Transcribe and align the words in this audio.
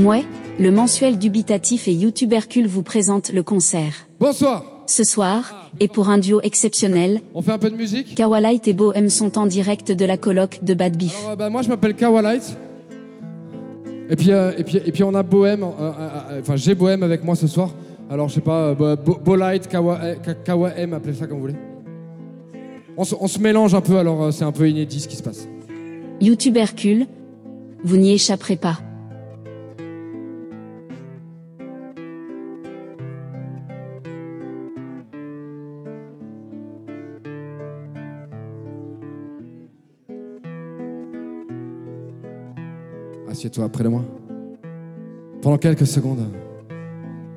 Mouais, 0.00 0.24
le 0.58 0.70
mensuel 0.70 1.18
dubitatif 1.18 1.86
et 1.88 1.92
YouTubercule 1.92 2.66
vous 2.66 2.82
présente 2.82 3.32
le 3.32 3.42
concert. 3.42 4.06
Bonsoir. 4.18 4.64
Ce 4.86 5.04
soir, 5.04 5.70
et 5.78 5.88
pour 5.88 6.08
un 6.08 6.16
duo 6.18 6.40
exceptionnel, 6.42 7.20
On 7.34 7.42
fait 7.42 7.52
un 7.52 7.58
peu 7.58 7.70
de 7.70 7.76
musique 7.76 8.14
Kawalight 8.14 8.66
et 8.66 8.72
Bohem 8.72 9.08
sont 9.10 9.36
en 9.38 9.44
direct 9.46 9.92
de 9.92 10.04
la 10.06 10.16
colloque 10.16 10.60
de 10.64 10.74
Bad 10.74 10.96
Beef. 10.96 11.16
Alors, 11.20 11.30
euh, 11.32 11.36
bah, 11.36 11.50
Moi, 11.50 11.62
je 11.62 11.68
m'appelle 11.68 11.94
Kawalight. 11.94 12.56
Et 14.08 14.16
puis, 14.16 14.32
euh, 14.32 14.52
et, 14.56 14.64
puis, 14.64 14.78
et 14.78 14.90
puis, 14.90 15.04
on 15.04 15.14
a 15.14 15.22
Bohème. 15.22 15.62
euh, 15.62 15.68
euh, 15.78 16.40
Enfin, 16.40 16.56
j'ai 16.56 16.74
Bohème 16.74 17.02
avec 17.02 17.22
moi 17.22 17.36
ce 17.36 17.46
soir. 17.46 17.70
Alors, 18.10 18.28
je 18.28 18.34
sais 18.36 18.40
pas, 18.40 18.74
Bo- 18.74 18.96
Bo- 18.96 19.20
Bolight, 19.24 19.68
Kawa, 19.68 19.98
euh, 20.02 20.14
Ka- 20.16 20.34
Kawahem, 20.34 20.94
appelez 20.94 21.14
ça 21.14 21.26
comme 21.26 21.36
vous 21.36 21.42
voulez. 21.42 21.56
On 22.96 23.04
se, 23.04 23.14
on 23.20 23.28
se 23.28 23.38
mélange 23.38 23.74
un 23.74 23.80
peu, 23.82 23.98
alors 23.98 24.32
c'est 24.32 24.44
un 24.44 24.50
peu 24.52 24.68
inédit 24.68 24.98
ce 25.00 25.08
qui 25.08 25.16
se 25.16 25.22
passe. 25.22 25.46
YouTubercule, 26.20 27.06
vous 27.84 27.96
n'y 27.96 28.12
échapperez 28.12 28.56
pas. 28.56 28.78
Assieds-toi 43.40 43.70
près 43.70 43.84
de 43.84 43.88
moi. 43.88 44.04
Pendant 45.40 45.56
quelques 45.56 45.86
secondes, 45.86 46.28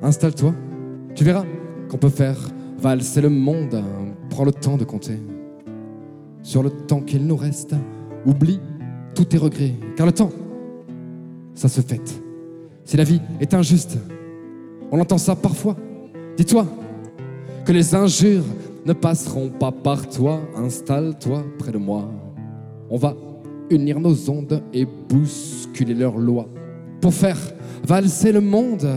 installe-toi. 0.02 0.52
Tu 1.14 1.24
verras 1.24 1.46
qu'on 1.88 1.96
peut 1.96 2.10
faire 2.10 2.36
valser 2.78 3.22
le 3.22 3.30
monde. 3.30 3.82
Prends 4.28 4.44
le 4.44 4.52
temps 4.52 4.76
de 4.76 4.84
compter. 4.84 5.18
Sur 6.42 6.62
le 6.62 6.68
temps 6.68 7.00
qu'il 7.00 7.26
nous 7.26 7.36
reste, 7.36 7.74
oublie 8.26 8.60
tous 9.14 9.24
tes 9.24 9.38
regrets. 9.38 9.72
Car 9.96 10.04
le 10.04 10.12
temps, 10.12 10.28
ça 11.54 11.70
se 11.70 11.80
fête. 11.80 12.22
Si 12.84 12.98
la 12.98 13.04
vie 13.04 13.22
est 13.40 13.54
injuste, 13.54 13.96
on 14.92 15.00
entend 15.00 15.16
ça 15.16 15.34
parfois. 15.34 15.74
Dis-toi 16.36 16.66
que 17.64 17.72
les 17.72 17.94
injures 17.94 18.44
ne 18.84 18.92
passeront 18.92 19.48
pas 19.48 19.72
par 19.72 20.06
toi. 20.10 20.42
Installe-toi 20.54 21.44
près 21.58 21.72
de 21.72 21.78
moi. 21.78 22.10
On 22.90 22.98
va 22.98 23.16
unir 23.70 24.00
nos 24.00 24.30
ondes 24.30 24.62
et 24.72 24.86
bousculer 24.86 25.94
leurs 25.94 26.18
lois 26.18 26.48
pour 27.00 27.14
faire 27.14 27.38
valser 27.86 28.32
le 28.32 28.40
monde. 28.40 28.88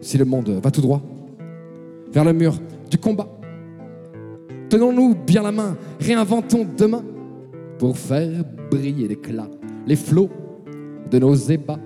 Si 0.00 0.18
le 0.18 0.24
monde 0.24 0.50
va 0.62 0.70
tout 0.70 0.80
droit 0.80 1.02
vers 2.12 2.24
le 2.24 2.32
mur 2.32 2.54
du 2.88 2.96
combat, 2.96 3.26
tenons-nous 4.68 5.16
bien 5.16 5.42
la 5.42 5.50
main, 5.50 5.76
réinventons 5.98 6.64
demain 6.76 7.02
pour 7.78 7.96
faire 7.96 8.44
briller 8.70 9.08
l'éclat, 9.08 9.48
les 9.86 9.96
flots 9.96 10.30
de 11.10 11.18
nos 11.18 11.34
ébats 11.34 11.78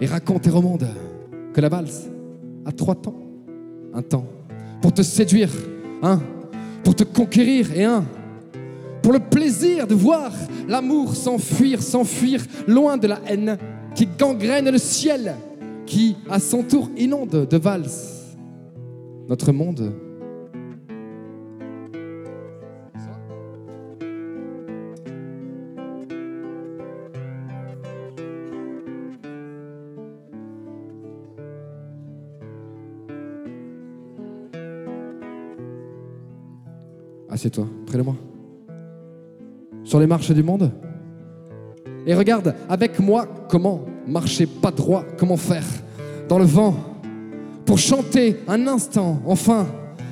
et 0.00 0.06
raconter 0.06 0.50
au 0.50 0.60
monde 0.60 0.86
que 1.52 1.60
la 1.60 1.68
valse 1.68 2.08
a 2.64 2.72
trois 2.72 2.94
temps. 2.94 3.16
Un 3.92 4.02
temps 4.02 4.26
pour 4.80 4.92
te 4.92 5.02
séduire, 5.02 5.50
un 6.02 6.20
pour 6.84 6.94
te 6.94 7.04
conquérir 7.04 7.76
et 7.76 7.84
un 7.84 8.04
pour 9.02 9.12
le 9.12 9.18
plaisir 9.18 9.86
de 9.86 9.94
voir 9.94 10.30
l'amour 10.68 11.16
s'enfuir, 11.16 11.82
s'enfuir 11.82 12.44
loin 12.66 12.96
de 12.96 13.08
la 13.08 13.20
haine 13.26 13.58
qui 13.94 14.06
gangrène 14.06 14.70
le 14.70 14.78
ciel, 14.78 15.34
qui 15.86 16.16
à 16.28 16.38
son 16.38 16.62
tour 16.62 16.90
inonde 16.96 17.48
de 17.48 17.56
valse 17.56 18.36
notre 19.28 19.52
monde. 19.52 19.92
Assieds-toi 37.40 37.66
près 37.86 37.96
de 37.96 38.02
moi. 38.02 38.16
Sur 39.82 39.98
les 39.98 40.06
marches 40.06 40.30
du 40.30 40.42
monde. 40.42 40.70
Et 42.06 42.14
regarde 42.14 42.54
avec 42.68 43.00
moi 43.00 43.26
comment 43.48 43.86
marcher 44.06 44.44
pas 44.44 44.70
droit, 44.70 45.06
comment 45.16 45.38
faire 45.38 45.64
dans 46.28 46.38
le 46.38 46.44
vent 46.44 46.74
pour 47.64 47.78
chanter 47.78 48.36
un 48.46 48.66
instant, 48.66 49.22
enfin 49.24 49.66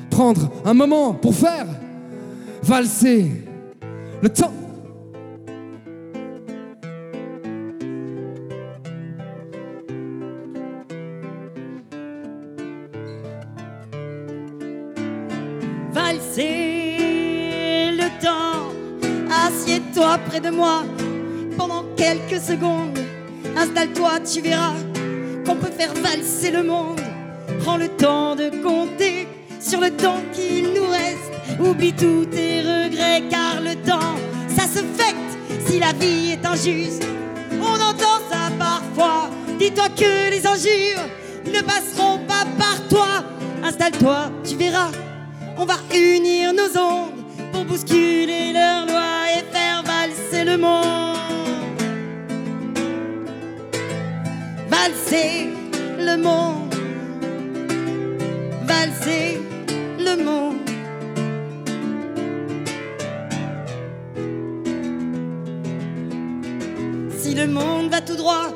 prendre 0.09 0.51
un 0.65 0.73
moment 0.73 1.13
pour 1.13 1.35
faire 1.35 1.67
valser 2.63 3.31
le 4.23 4.31
temps. 4.31 4.55
Près 20.27 20.41
de 20.41 20.51
moi 20.51 20.83
pendant 21.57 21.85
quelques 21.97 22.41
secondes. 22.41 22.99
Installe-toi, 23.57 24.21
tu 24.21 24.41
verras 24.41 24.75
qu'on 25.47 25.57
peut 25.57 25.71
faire 25.71 25.93
valser 25.95 26.51
le 26.51 26.63
monde. 26.63 27.01
Prends 27.61 27.77
le 27.77 27.89
temps 27.89 28.37
de 28.37 28.51
compter 28.63 29.27
sur 29.61 29.81
le 29.81 29.91
temps 29.91 30.21
qu'il 30.33 30.73
nous 30.75 30.89
reste. 30.89 31.61
Oublie 31.61 31.93
tous 31.93 32.27
tes 32.27 32.61
regrets 32.61 33.25
car 33.31 33.61
le 33.61 33.75
temps, 33.77 34.17
ça 34.49 34.65
se 34.65 34.83
fête 34.99 35.17
si 35.67 35.79
la 35.79 35.93
vie 35.93 36.33
est 36.33 36.47
injuste. 36.47 37.07
On 37.61 37.75
entend 37.75 38.21
ça 38.31 38.51
parfois. 38.59 39.31
Dis-toi 39.59 39.89
que 39.97 40.31
les 40.31 40.47
injures 40.47 41.05
ne 41.47 41.61
passeront 41.61 42.19
pas 42.27 42.45
par 42.59 42.87
toi. 42.89 43.09
Installe-toi, 43.65 44.31
tu 44.45 44.57
verras. 44.57 44.91
On 45.57 45.65
va 45.65 45.75
unir 45.93 46.53
nos 46.53 46.81
ondes 46.81 47.25
pour 47.53 47.65
bousculer 47.65 48.51
et 48.51 48.53
faire 48.53 48.98
valser 54.69 55.51
le 55.99 56.17
monde. 56.17 56.75
Valser 58.67 59.41
le 59.99 60.17
monde. 60.23 60.57
Si 67.19 67.35
le 67.35 67.47
monde 67.47 67.91
va 67.91 68.01
tout 68.01 68.17
droit 68.17 68.49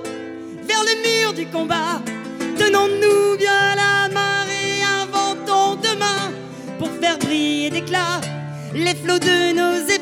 vers 0.68 0.82
le 0.82 0.94
mur 1.06 1.32
du 1.34 1.46
combat, 1.46 2.00
tenons-nous 2.58 3.36
bien 3.38 3.74
la 3.76 4.08
main 4.08 4.46
et 4.48 4.82
inventons 5.02 5.76
demain 5.76 6.32
pour 6.78 6.88
faire 7.00 7.18
briller 7.18 7.70
d'éclat 7.70 8.20
les 8.74 8.94
flots 8.94 9.18
de 9.18 9.52
nos 9.52 9.92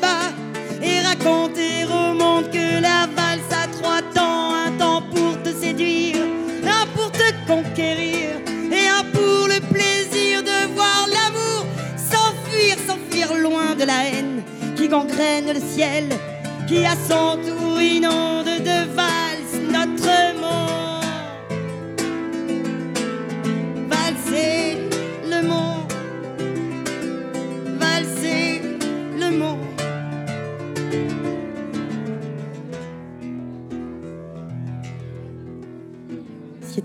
ébats 1.21 1.61
et 1.61 1.85
monde 2.13 2.49
que 2.51 2.81
la 2.81 3.07
valse 3.15 3.51
a 3.51 3.67
trois 3.67 4.01
temps, 4.13 4.53
un 4.53 4.71
temps 4.77 5.01
pour 5.13 5.41
te 5.43 5.49
séduire, 5.49 6.17
un 6.65 6.85
pour 6.95 7.11
te 7.11 7.31
conquérir 7.47 8.29
et 8.71 8.87
un 8.87 9.03
pour 9.11 9.47
le 9.47 9.59
plaisir 9.73 10.43
de 10.43 10.73
voir 10.73 11.07
l'amour 11.07 11.65
s'enfuir, 11.97 12.75
s'enfuir 12.87 13.33
loin 13.35 13.75
de 13.75 13.83
la 13.83 14.05
haine 14.07 14.43
qui 14.75 14.87
gangrène 14.87 15.53
le 15.53 15.59
ciel, 15.59 16.05
qui 16.67 16.85
à 16.85 16.95
son 17.07 17.37
tour 17.37 17.81
inonde 17.81 18.45
de 18.45 18.95
valse 18.95 19.10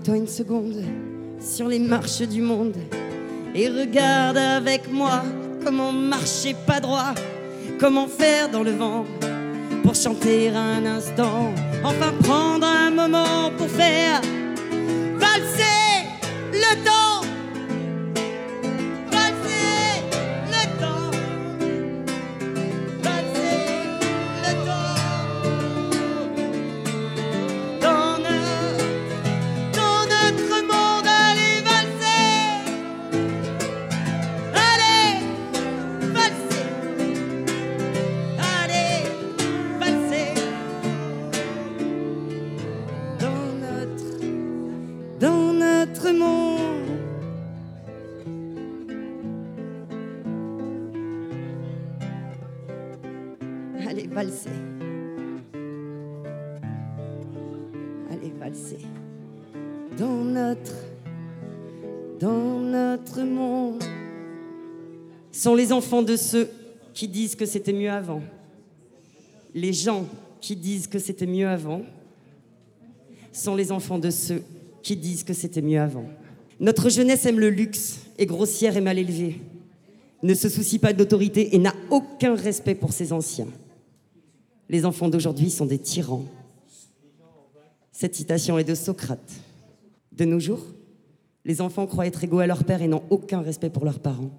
Assieds-toi 0.07 0.23
une 0.23 0.27
seconde 0.27 0.83
sur 1.41 1.67
les 1.67 1.79
marches 1.79 2.21
du 2.21 2.41
monde 2.41 2.77
et 3.53 3.67
regarde 3.67 4.37
avec 4.37 4.89
moi 4.89 5.21
comment 5.65 5.91
marcher 5.91 6.55
pas 6.65 6.79
droit, 6.79 7.13
comment 7.77 8.07
faire 8.07 8.49
dans 8.49 8.63
le 8.63 8.71
vent 8.71 9.03
pour 9.83 9.95
chanter 9.95 10.49
un 10.49 10.85
instant, 10.85 11.53
enfin 11.83 12.13
prendre 12.23 12.65
un 12.65 12.89
moment 12.89 13.51
pour 13.57 13.67
faire 13.67 14.21
valser 15.19 16.07
le 16.53 16.85
temps. 16.85 17.06
Sont 65.47 65.55
les 65.55 65.71
enfants 65.71 66.03
de 66.03 66.17
ceux 66.17 66.49
qui 66.93 67.07
disent 67.07 67.37
que 67.37 67.45
c'était 67.45 67.71
mieux 67.71 67.89
avant. 67.89 68.21
Les 69.55 69.71
gens 69.71 70.05
qui 70.41 70.57
disent 70.57 70.87
que 70.87 70.99
c'était 70.99 71.25
mieux 71.25 71.47
avant 71.47 71.83
sont 73.31 73.55
les 73.55 73.71
enfants 73.71 73.97
de 73.97 74.09
ceux 74.09 74.43
qui 74.83 74.97
disent 74.97 75.23
que 75.23 75.33
c'était 75.33 75.61
mieux 75.61 75.79
avant. 75.79 76.03
Notre 76.59 76.89
jeunesse 76.89 77.25
aime 77.25 77.39
le 77.39 77.49
luxe, 77.49 77.99
est 78.17 78.25
grossière 78.25 78.75
et 78.75 78.81
mal 78.81 78.99
élevée, 78.99 79.39
ne 80.21 80.33
se 80.33 80.49
soucie 80.49 80.79
pas 80.79 80.91
de 80.91 80.99
l'autorité 80.99 81.55
et 81.55 81.59
n'a 81.59 81.73
aucun 81.91 82.35
respect 82.35 82.75
pour 82.75 82.91
ses 82.91 83.13
anciens. 83.13 83.47
Les 84.67 84.83
enfants 84.83 85.07
d'aujourd'hui 85.07 85.49
sont 85.49 85.65
des 85.65 85.79
tyrans. 85.79 86.25
Cette 87.93 88.15
citation 88.15 88.59
est 88.59 88.65
de 88.65 88.75
Socrate. 88.75 89.31
De 90.11 90.25
nos 90.25 90.41
jours, 90.41 90.65
les 91.45 91.61
enfants 91.61 91.87
croient 91.87 92.05
être 92.05 92.25
égaux 92.25 92.39
à 92.39 92.47
leur 92.47 92.65
père 92.65 92.81
et 92.81 92.89
n'ont 92.89 93.03
aucun 93.09 93.39
respect 93.39 93.69
pour 93.69 93.85
leurs 93.85 94.01
parents. 94.01 94.31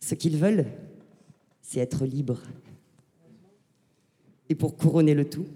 Ce 0.00 0.14
qu'ils 0.14 0.36
veulent, 0.36 0.66
c'est 1.62 1.80
être 1.80 2.04
libres. 2.04 2.42
Et 4.48 4.54
pour 4.54 4.76
couronner 4.76 5.14
le 5.14 5.28
tout, 5.28 5.46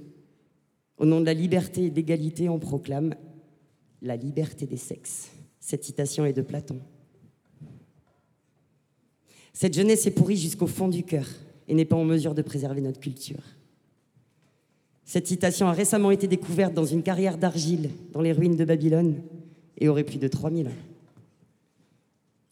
au 0.99 1.07
nom 1.07 1.21
de 1.21 1.27
la 1.27 1.35
liberté 1.35 1.85
et 1.85 1.91
de 1.91 1.97
l'égalité, 1.97 2.49
on 2.49 2.59
proclame 2.59 3.15
la 4.03 4.17
liberté 4.17 4.67
des 4.67 4.77
sexes. 4.77 5.31
Cette 5.59 5.85
citation 5.85 6.25
est 6.25 6.33
de 6.33 6.43
Platon. 6.43 6.81
Cette 9.53 9.75
jeunesse 9.75 10.07
est 10.07 10.11
pourrie 10.11 10.37
jusqu'au 10.37 10.67
fond 10.67 10.89
du 10.89 11.03
cœur 11.05 11.27
et 11.69 11.75
n'est 11.75 11.85
pas 11.85 11.97
en 11.97 12.05
mesure 12.05 12.35
de 12.35 12.43
préserver 12.43 12.81
notre 12.81 13.01
culture. 13.01 13.43
Cette 15.05 15.27
citation 15.27 15.67
a 15.69 15.73
récemment 15.73 16.11
été 16.11 16.29
découverte 16.29 16.73
dans 16.73 16.85
une 16.85 17.03
carrière 17.03 17.37
d'argile 17.37 17.91
dans 18.13 18.21
les 18.21 18.33
ruines 18.33 18.57
de 18.57 18.65
Babylone 18.65 19.21
et 19.79 19.89
aurait 19.89 20.05
plus 20.05 20.19
de 20.19 20.29
3000 20.29 20.69
ans. 20.69 20.83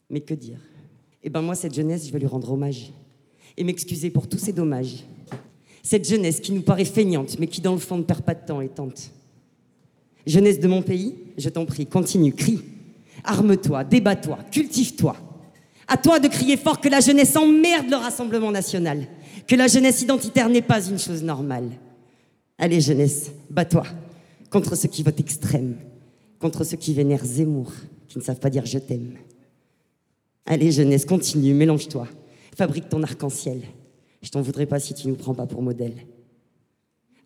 Mais 0.09 0.21
que 0.21 0.33
dire? 0.33 0.59
Eh 1.23 1.29
bien 1.29 1.41
moi, 1.41 1.55
cette 1.55 1.73
jeunesse, 1.73 2.07
je 2.07 2.11
vais 2.11 2.19
lui 2.19 2.27
rendre 2.27 2.51
hommage 2.51 2.91
et 3.57 3.63
m'excuser 3.63 4.09
pour 4.09 4.27
tous 4.27 4.37
ces 4.37 4.53
dommages. 4.53 5.03
Cette 5.83 6.07
jeunesse 6.07 6.39
qui 6.39 6.51
nous 6.51 6.61
paraît 6.61 6.85
feignante, 6.85 7.37
mais 7.39 7.47
qui 7.47 7.61
dans 7.61 7.73
le 7.73 7.79
fond 7.79 7.97
ne 7.97 8.03
perd 8.03 8.21
pas 8.21 8.35
de 8.35 8.45
temps 8.45 8.61
et 8.61 8.69
tente. 8.69 9.11
Jeunesse 10.25 10.59
de 10.59 10.67
mon 10.67 10.81
pays, 10.81 11.15
je 11.37 11.49
t'en 11.49 11.65
prie, 11.65 11.85
continue, 11.85 12.33
crie. 12.33 12.61
Arme-toi, 13.23 13.83
débat-toi, 13.83 14.39
cultive-toi. 14.51 15.15
À 15.87 15.97
toi 15.97 16.19
de 16.19 16.27
crier 16.27 16.55
fort 16.55 16.79
que 16.79 16.87
la 16.87 16.99
jeunesse 16.99 17.35
emmerde 17.35 17.89
le 17.89 17.95
Rassemblement 17.95 18.51
national, 18.51 19.07
que 19.47 19.55
la 19.55 19.67
jeunesse 19.67 20.01
identitaire 20.01 20.47
n'est 20.47 20.61
pas 20.61 20.85
une 20.85 20.99
chose 20.99 21.23
normale. 21.23 21.69
Allez, 22.57 22.79
jeunesse, 22.79 23.31
bats-toi 23.49 23.83
contre 24.49 24.75
ceux 24.75 24.87
qui 24.87 25.03
votent 25.03 25.19
extrême, 25.19 25.77
contre 26.39 26.63
ceux 26.63 26.77
qui 26.77 26.93
vénèrent 26.93 27.25
Zemmour, 27.25 27.71
qui 28.07 28.17
ne 28.17 28.23
savent 28.23 28.39
pas 28.39 28.49
dire 28.49 28.65
je 28.65 28.79
t'aime. 28.79 29.13
Allez, 30.51 30.71
jeunesse, 30.71 31.05
continue, 31.05 31.53
mélange-toi, 31.53 32.07
fabrique 32.57 32.89
ton 32.89 33.03
arc-en-ciel. 33.03 33.61
Je 34.23 34.31
t'en 34.31 34.41
voudrais 34.41 34.65
pas 34.65 34.79
si 34.79 34.95
tu 34.95 35.07
nous 35.07 35.13
prends 35.13 35.35
pas 35.35 35.45
pour 35.45 35.61
modèle. 35.61 35.93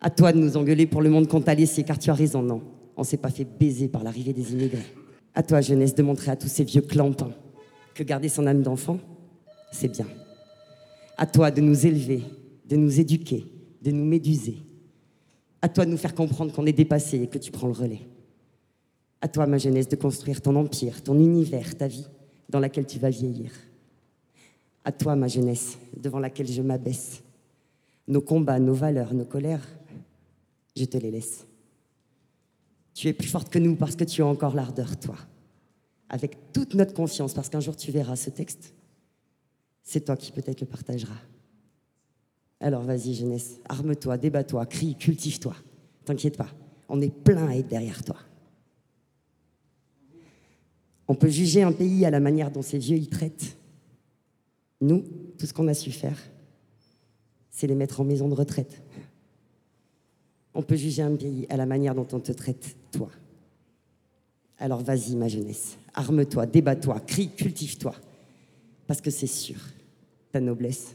À 0.02 0.10
toi 0.10 0.30
de 0.30 0.38
nous 0.38 0.58
engueuler 0.58 0.84
pour 0.84 1.00
le 1.00 1.08
monde 1.08 1.26
qu'on 1.26 1.40
t'a 1.40 1.54
laissé, 1.54 1.84
car 1.84 1.98
tu 1.98 2.10
as 2.10 2.14
raison, 2.14 2.42
non. 2.42 2.60
On 2.98 3.02
s'est 3.02 3.16
pas 3.16 3.30
fait 3.30 3.46
baiser 3.46 3.88
par 3.88 4.04
l'arrivée 4.04 4.34
des 4.34 4.52
immigrés. 4.52 4.84
À 5.34 5.42
toi, 5.42 5.62
jeunesse, 5.62 5.94
de 5.94 6.02
montrer 6.02 6.32
à 6.32 6.36
tous 6.36 6.48
ces 6.48 6.64
vieux 6.64 6.82
clampins 6.82 7.32
que 7.94 8.02
garder 8.02 8.28
son 8.28 8.46
âme 8.46 8.60
d'enfant, 8.60 9.00
c'est 9.72 9.88
bien. 9.88 10.06
À 11.16 11.24
toi 11.24 11.50
de 11.50 11.62
nous 11.62 11.86
élever, 11.86 12.24
de 12.68 12.76
nous 12.76 13.00
éduquer, 13.00 13.46
de 13.80 13.90
nous 13.90 14.04
méduser. 14.04 14.58
À 15.62 15.70
toi 15.70 15.86
de 15.86 15.90
nous 15.90 15.96
faire 15.96 16.14
comprendre 16.14 16.52
qu'on 16.52 16.66
est 16.66 16.74
dépassé 16.74 17.22
et 17.22 17.26
que 17.28 17.38
tu 17.38 17.50
prends 17.50 17.68
le 17.68 17.72
relais. 17.72 18.06
À 19.22 19.28
toi, 19.28 19.46
ma 19.46 19.56
jeunesse, 19.56 19.88
de 19.88 19.96
construire 19.96 20.42
ton 20.42 20.56
empire, 20.56 21.02
ton 21.02 21.18
univers, 21.18 21.74
ta 21.74 21.88
vie, 21.88 22.06
dans 22.48 22.60
laquelle 22.60 22.86
tu 22.86 22.98
vas 22.98 23.10
vieillir. 23.10 23.52
À 24.84 24.92
toi, 24.92 25.16
ma 25.16 25.28
jeunesse, 25.28 25.78
devant 25.96 26.18
laquelle 26.18 26.46
je 26.46 26.62
m'abaisse. 26.62 27.22
Nos 28.06 28.20
combats, 28.20 28.58
nos 28.58 28.74
valeurs, 28.74 29.14
nos 29.14 29.24
colères, 29.24 29.66
je 30.76 30.84
te 30.84 30.98
les 30.98 31.10
laisse. 31.10 31.46
Tu 32.92 33.08
es 33.08 33.12
plus 33.12 33.28
forte 33.28 33.50
que 33.50 33.58
nous 33.58 33.76
parce 33.76 33.96
que 33.96 34.04
tu 34.04 34.22
as 34.22 34.26
encore 34.26 34.54
l'ardeur, 34.54 34.98
toi. 34.98 35.16
Avec 36.08 36.52
toute 36.52 36.74
notre 36.74 36.92
confiance, 36.92 37.32
parce 37.32 37.48
qu'un 37.48 37.60
jour 37.60 37.76
tu 37.76 37.90
verras 37.90 38.16
ce 38.16 38.30
texte. 38.30 38.74
C'est 39.82 40.04
toi 40.04 40.16
qui 40.16 40.32
peut-être 40.32 40.60
le 40.60 40.66
partageras. 40.66 41.20
Alors 42.60 42.82
vas-y, 42.82 43.14
jeunesse, 43.14 43.60
arme-toi, 43.68 44.16
débat-toi, 44.16 44.64
crie, 44.66 44.94
cultive-toi. 44.96 45.54
T'inquiète 46.04 46.36
pas, 46.36 46.48
on 46.88 47.00
est 47.00 47.14
plein 47.14 47.48
à 47.48 47.56
être 47.56 47.68
derrière 47.68 48.04
toi. 48.04 48.16
On 51.06 51.14
peut 51.14 51.28
juger 51.28 51.62
un 51.62 51.72
pays 51.72 52.04
à 52.04 52.10
la 52.10 52.20
manière 52.20 52.50
dont 52.50 52.62
ses 52.62 52.78
vieux 52.78 52.96
y 52.96 53.06
traitent. 53.06 53.56
Nous, 54.80 55.04
tout 55.38 55.46
ce 55.46 55.52
qu'on 55.52 55.68
a 55.68 55.74
su 55.74 55.90
faire, 55.90 56.18
c'est 57.50 57.66
les 57.66 57.74
mettre 57.74 58.00
en 58.00 58.04
maison 58.04 58.28
de 58.28 58.34
retraite. 58.34 58.82
On 60.54 60.62
peut 60.62 60.76
juger 60.76 61.02
un 61.02 61.16
pays 61.16 61.46
à 61.48 61.56
la 61.56 61.66
manière 61.66 61.94
dont 61.94 62.06
on 62.12 62.20
te 62.20 62.32
traite, 62.32 62.76
toi. 62.92 63.10
Alors 64.58 64.82
vas-y, 64.82 65.16
ma 65.16 65.28
jeunesse, 65.28 65.76
arme-toi, 65.94 66.46
débat-toi, 66.46 67.00
crie, 67.00 67.30
cultive-toi. 67.30 67.94
Parce 68.86 69.00
que 69.00 69.10
c'est 69.10 69.26
sûr, 69.26 69.58
ta 70.32 70.40
noblesse, 70.40 70.94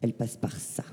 elle 0.00 0.12
passe 0.12 0.36
par 0.36 0.56
ça. 0.56 0.84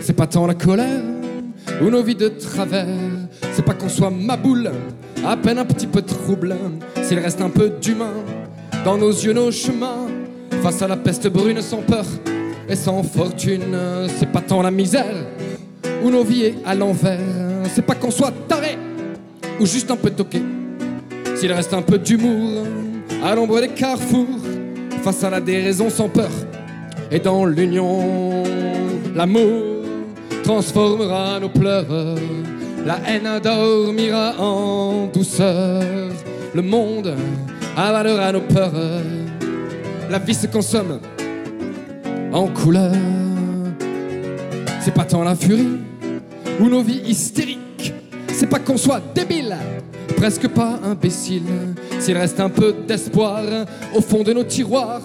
C'est 0.00 0.12
pas 0.12 0.26
tant 0.26 0.46
la 0.46 0.54
colère 0.54 1.02
ou 1.82 1.90
nos 1.90 2.02
vies 2.02 2.14
de 2.14 2.28
travers. 2.28 2.86
C'est 3.52 3.62
pas 3.62 3.74
qu'on 3.74 3.90
soit 3.90 4.10
ma 4.10 4.38
boule, 4.38 4.70
à 5.26 5.36
peine 5.36 5.58
un 5.58 5.66
petit 5.66 5.86
peu 5.86 6.00
trouble. 6.00 6.56
S'il 7.02 7.18
reste 7.18 7.42
un 7.42 7.50
peu 7.50 7.68
d'humain 7.68 8.14
dans 8.82 8.96
nos 8.96 9.10
yeux, 9.10 9.34
nos 9.34 9.50
chemins, 9.50 10.05
face 10.62 10.82
à 10.82 10.88
la 10.88 10.96
peste 10.96 11.28
brune 11.28 11.60
sans 11.60 11.82
peur 11.82 12.04
et 12.68 12.76
sans 12.76 13.02
fortune. 13.02 13.76
C'est 14.18 14.30
pas 14.30 14.40
tant 14.40 14.62
la 14.62 14.70
misère 14.70 15.14
ou 16.02 16.10
nos 16.10 16.24
vies 16.24 16.54
à 16.64 16.74
l'envers. 16.74 17.20
C'est 17.74 17.84
pas 17.84 17.94
qu'on 17.94 18.10
soit 18.10 18.32
taré 18.48 18.78
ou 19.60 19.66
juste 19.66 19.90
un 19.90 19.96
peu 19.96 20.10
toqué. 20.10 20.42
S'il 21.34 21.52
reste 21.52 21.74
un 21.74 21.82
peu 21.82 21.98
d'humour 21.98 22.64
à 23.24 23.34
l'ombre 23.34 23.60
des 23.60 23.68
carrefours, 23.68 24.26
face 25.02 25.22
à 25.22 25.30
la 25.30 25.40
déraison 25.40 25.90
sans 25.90 26.08
peur 26.08 26.30
et 27.10 27.18
dans 27.18 27.44
l'union, 27.44 28.42
l'amour 29.14 29.84
transformera 30.42 31.38
nos 31.40 31.48
pleurs. 31.48 32.16
La 32.84 32.98
haine 33.06 33.40
dormira 33.42 34.34
en 34.38 35.06
douceur. 35.06 35.82
Le 36.54 36.62
monde 36.62 37.14
avalera 37.76 38.32
nos 38.32 38.40
peurs. 38.40 38.72
La 40.08 40.18
vie 40.18 40.34
se 40.34 40.46
consomme 40.46 41.00
en 42.32 42.46
couleur. 42.48 42.92
C'est 44.80 44.94
pas 44.94 45.04
tant 45.04 45.24
la 45.24 45.34
furie 45.34 45.78
ou 46.60 46.68
nos 46.68 46.82
vies 46.82 47.02
hystériques. 47.06 47.92
C'est 48.32 48.46
pas 48.46 48.58
qu'on 48.58 48.76
soit 48.76 49.00
débile, 49.14 49.56
presque 50.16 50.46
pas 50.48 50.78
imbécile. 50.84 51.42
S'il 51.98 52.16
reste 52.16 52.38
un 52.38 52.50
peu 52.50 52.74
d'espoir 52.86 53.42
au 53.94 54.00
fond 54.00 54.22
de 54.22 54.32
nos 54.32 54.44
tiroirs, 54.44 55.02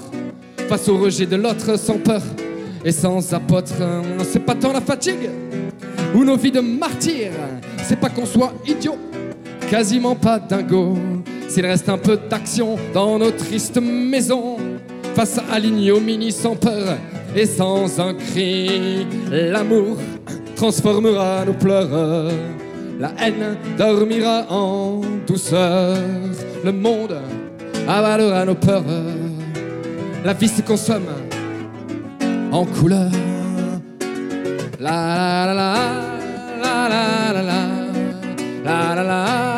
face 0.70 0.88
au 0.88 0.98
rejet 0.98 1.26
de 1.26 1.36
l'autre 1.36 1.80
sans 1.80 1.98
peur 1.98 2.22
et 2.86 2.92
sans 2.92 3.34
apôtre. 3.34 3.74
C'est 4.24 4.46
pas 4.46 4.56
tant 4.56 4.72
la 4.72 4.82
fatigue 4.82 5.30
ou 6.14 6.24
nos 6.24 6.38
vies 6.38 6.52
de 6.52 6.60
martyrs. 6.60 7.32
C'est 7.84 8.00
pas 8.00 8.10
qu'on 8.10 8.26
soit 8.26 8.54
idiot, 8.68 8.98
quasiment 9.70 10.16
pas 10.16 10.40
dingo. 10.40 10.96
S'il 11.48 11.66
reste 11.66 11.90
un 11.90 11.98
peu 11.98 12.18
d'action 12.30 12.78
dans 12.94 13.20
nos 13.20 13.32
tristes 13.32 13.80
maisons, 13.82 14.58
face 15.16 15.40
à 15.52 15.60
l'ignominie 15.60 16.32
sans 16.32 16.56
peur 16.56 16.98
et 17.36 17.46
sans 17.46 18.00
un 18.00 18.14
cri. 18.14 19.06
L'amour 19.30 19.98
transformera 20.56 21.46
nos 21.46 21.54
pleurs, 21.54 22.32
la 23.00 23.12
haine 23.20 23.58
dormira 23.78 24.46
en 24.50 25.02
douceur, 25.26 25.98
le 26.64 26.72
monde 26.72 27.18
avalera 27.88 28.46
nos 28.46 28.56
peurs, 28.56 28.84
la 30.24 30.34
vie 30.34 30.48
se 30.48 30.62
consomme 30.62 31.08
en 32.52 32.66
couleur. 32.66 33.10
La 34.80 35.46
la 35.46 35.54
la 35.54 35.76
la 36.64 36.90
la 36.90 37.34
la 37.34 37.42
la 37.42 37.44
la 38.64 38.96
la 38.96 39.04
la 39.04 39.51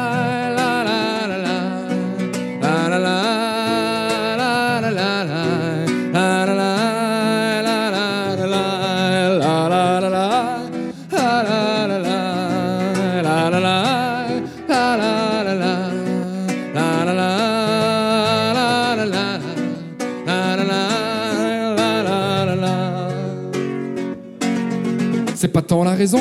Tant 25.67 25.83
la 25.83 25.95
raison 25.95 26.19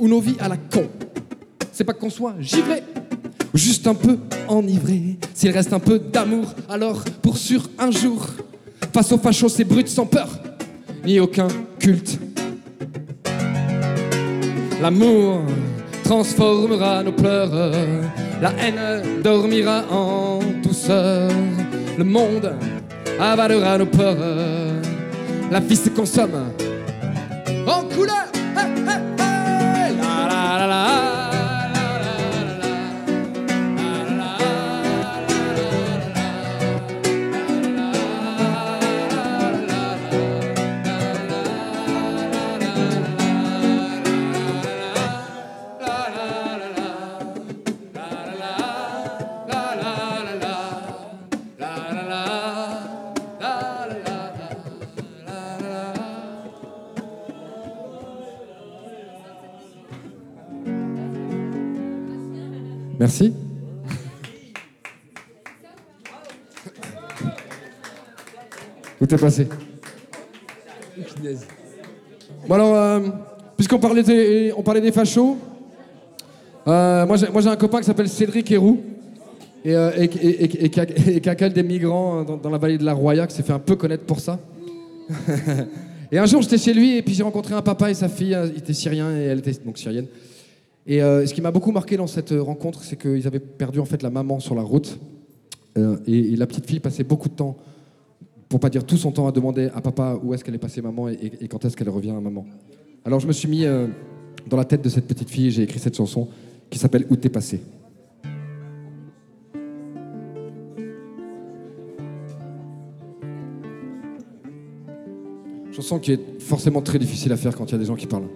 ou 0.00 0.08
nos 0.08 0.20
vies 0.20 0.36
à 0.40 0.48
la 0.48 0.56
con. 0.56 0.88
C'est 1.70 1.84
pas 1.84 1.92
qu'on 1.92 2.10
soit 2.10 2.34
givré, 2.40 2.82
ou 3.54 3.58
juste 3.58 3.86
un 3.86 3.94
peu 3.94 4.18
enivré. 4.48 5.16
S'il 5.32 5.52
reste 5.52 5.72
un 5.72 5.78
peu 5.78 5.98
d'amour, 5.98 6.52
alors 6.68 7.04
pour 7.22 7.36
sûr 7.36 7.68
un 7.78 7.90
jour, 7.90 8.26
face 8.92 9.12
aux 9.12 9.18
fachos, 9.18 9.48
c'est 9.48 9.64
brut 9.64 9.86
sans 9.86 10.06
peur, 10.06 10.28
ni 11.04 11.20
aucun 11.20 11.46
culte. 11.78 12.18
L'amour 14.80 15.42
transformera 16.02 17.04
nos 17.04 17.12
pleurs, 17.12 17.72
la 18.40 18.52
haine 18.58 19.22
dormira 19.22 19.84
en 19.90 20.40
douceur, 20.62 21.30
le 21.96 22.04
monde 22.04 22.54
avalera 23.20 23.78
nos 23.78 23.86
peurs, 23.86 24.16
la 25.50 25.60
vie 25.60 25.76
se 25.76 25.90
consomme 25.90 26.50
Merci. 63.02 63.34
Où 69.00 69.06
t'es 69.06 69.16
passé 69.16 69.48
Bon 72.46 72.54
alors, 72.54 72.76
euh, 72.76 73.00
puisqu'on 73.56 73.80
parlait 73.80 74.04
des, 74.04 74.52
on 74.56 74.62
parlait 74.62 74.80
des 74.80 74.92
fachos, 74.92 75.36
euh, 76.68 77.04
moi 77.04 77.16
j'ai 77.16 77.48
un 77.48 77.56
copain 77.56 77.80
qui 77.80 77.86
s'appelle 77.86 78.08
Cédric 78.08 78.48
Héroux 78.52 78.80
et, 79.64 79.74
euh, 79.74 79.90
et, 79.96 80.64
et- 80.64 80.70
qui 81.20 81.28
accueille 81.28 81.52
des 81.52 81.64
migrants 81.64 82.22
dans, 82.22 82.50
la 82.50 82.58
vallée 82.58 82.78
de 82.78 82.84
la 82.84 82.92
Roya, 82.92 83.26
qui 83.26 83.34
s'est 83.34 83.42
fait 83.42 83.52
un 83.52 83.58
peu 83.58 83.74
connaître 83.74 84.04
pour 84.04 84.20
ça. 84.20 84.38
et 86.12 86.18
un 86.18 86.26
jour 86.26 86.40
j'étais 86.42 86.58
chez 86.58 86.72
lui 86.72 86.98
et 86.98 87.02
puis 87.02 87.14
j'ai 87.14 87.24
rencontré 87.24 87.52
un 87.54 87.62
papa 87.62 87.90
et 87.90 87.94
sa 87.94 88.08
fille, 88.08 88.32
euh, 88.36 88.46
il 88.52 88.58
était 88.58 88.74
syrien 88.74 89.10
et 89.10 89.22
elle 89.24 89.40
était 89.40 89.54
donc 89.64 89.76
syrienne. 89.76 90.06
Et 90.86 91.02
euh, 91.02 91.26
ce 91.26 91.34
qui 91.34 91.40
m'a 91.40 91.50
beaucoup 91.50 91.70
marqué 91.70 91.96
dans 91.96 92.06
cette 92.06 92.32
euh, 92.32 92.42
rencontre, 92.42 92.82
c'est 92.82 92.96
qu'ils 92.96 93.26
avaient 93.26 93.38
perdu 93.38 93.78
en 93.78 93.84
fait 93.84 94.02
la 94.02 94.10
maman 94.10 94.40
sur 94.40 94.54
la 94.54 94.62
route. 94.62 94.98
Euh, 95.78 95.96
et, 96.06 96.36
la 96.36 96.46
petite 96.46 96.66
fille 96.66 96.80
passait 96.80 97.04
beaucoup 97.04 97.28
de 97.28 97.34
temps, 97.34 97.56
pour 98.48 98.60
pas 98.60 98.68
dire 98.68 98.84
tout 98.84 98.96
son 98.96 99.12
temps, 99.12 99.26
à 99.28 99.32
demander 99.32 99.70
à 99.74 99.80
papa 99.80 100.18
où 100.22 100.34
est-ce 100.34 100.44
qu'elle 100.44 100.54
est 100.54 100.58
passée 100.58 100.82
maman 100.82 101.08
et, 101.08 101.48
quand 101.48 101.64
est-ce 101.64 101.76
qu'elle 101.76 101.88
revient 101.88 102.10
à 102.10 102.20
maman. 102.20 102.44
Alors 103.04 103.20
je 103.20 103.26
me 103.26 103.32
suis 103.32 103.48
mis 103.48 103.64
dans 104.46 104.56
la 104.56 104.64
tête 104.64 104.82
de 104.82 104.88
cette 104.88 105.06
petite 105.06 105.30
fille 105.30 105.46
et 105.46 105.50
j'ai 105.50 105.62
écrit 105.62 105.78
cette 105.78 105.96
chanson 105.96 106.28
qui 106.68 106.78
s'appelle 106.78 107.06
Où 107.08 107.16
t'es 107.16 107.30
passé. 107.30 107.60
Chanson 115.72 115.98
qui 115.98 116.12
est 116.12 116.40
forcément 116.40 116.82
très 116.82 116.98
difficile 116.98 117.32
à 117.32 117.36
faire 117.36 117.56
quand 117.56 117.64
il 117.66 117.72
y 117.72 117.74
a 117.76 117.78
des 117.78 117.86
gens 117.86 117.96
qui 117.96 118.06
parlent. 118.06 118.28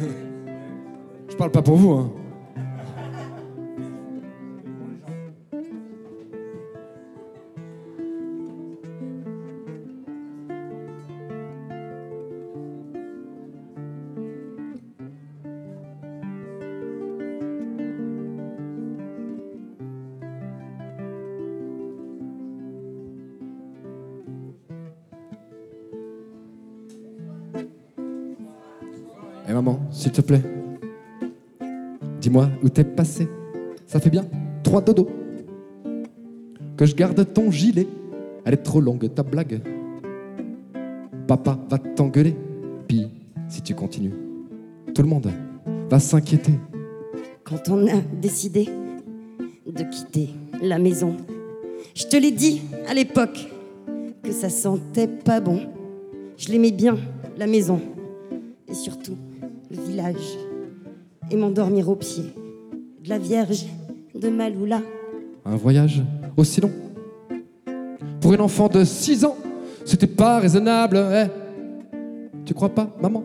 Je 1.36 1.38
parle 1.38 1.50
pas 1.50 1.60
pour 1.60 1.76
vous, 1.76 1.90
hein. 1.90 2.10
Eh 29.46 29.52
maman, 29.52 29.78
s'il 29.90 30.12
te 30.12 30.22
plaît, 30.22 30.40
dis-moi 32.36 32.50
où 32.62 32.68
t'es 32.68 32.84
passé. 32.84 33.28
Ça 33.86 34.00
fait 34.00 34.10
bien 34.10 34.24
trois 34.62 34.80
dodos. 34.80 35.08
Que 36.76 36.84
je 36.84 36.94
garde 36.94 37.32
ton 37.32 37.50
gilet. 37.50 37.86
Elle 38.44 38.54
est 38.54 38.62
trop 38.62 38.80
longue, 38.80 39.12
ta 39.14 39.22
blague. 39.22 39.60
Papa 41.26 41.58
va 41.68 41.78
t'engueuler. 41.78 42.36
Puis, 42.86 43.08
si 43.48 43.62
tu 43.62 43.74
continues, 43.74 44.12
tout 44.94 45.02
le 45.02 45.08
monde 45.08 45.30
va 45.88 45.98
s'inquiéter. 45.98 46.52
Quand 47.44 47.68
on 47.68 47.86
a 47.86 48.00
décidé 48.20 48.68
de 49.66 49.82
quitter 49.84 50.30
la 50.62 50.78
maison, 50.78 51.16
je 51.94 52.06
te 52.06 52.16
l'ai 52.16 52.30
dit 52.30 52.62
à 52.88 52.94
l'époque 52.94 53.48
que 54.22 54.32
ça 54.32 54.48
sentait 54.48 55.08
pas 55.08 55.40
bon. 55.40 55.60
Je 56.36 56.48
l'aimais 56.48 56.72
bien, 56.72 56.96
la 57.38 57.46
maison, 57.46 57.80
et 58.68 58.74
surtout 58.74 59.16
le 59.70 59.80
village, 59.80 60.36
et 61.30 61.36
m'endormir 61.36 61.88
au 61.88 61.96
pied 61.96 62.24
de 63.02 63.08
la 63.08 63.18
Vierge 63.18 63.66
de 64.14 64.28
Maloula. 64.28 64.80
Un 65.44 65.56
voyage 65.56 66.02
aussi 66.36 66.60
long. 66.60 66.70
Pour 68.20 68.34
une 68.34 68.40
enfant 68.40 68.68
de 68.68 68.84
6 68.84 69.24
ans, 69.24 69.36
c'était 69.84 70.06
pas 70.06 70.38
raisonnable. 70.40 70.96
eh. 71.12 71.26
Tu 72.44 72.54
crois 72.54 72.68
pas, 72.70 72.88
maman? 73.00 73.22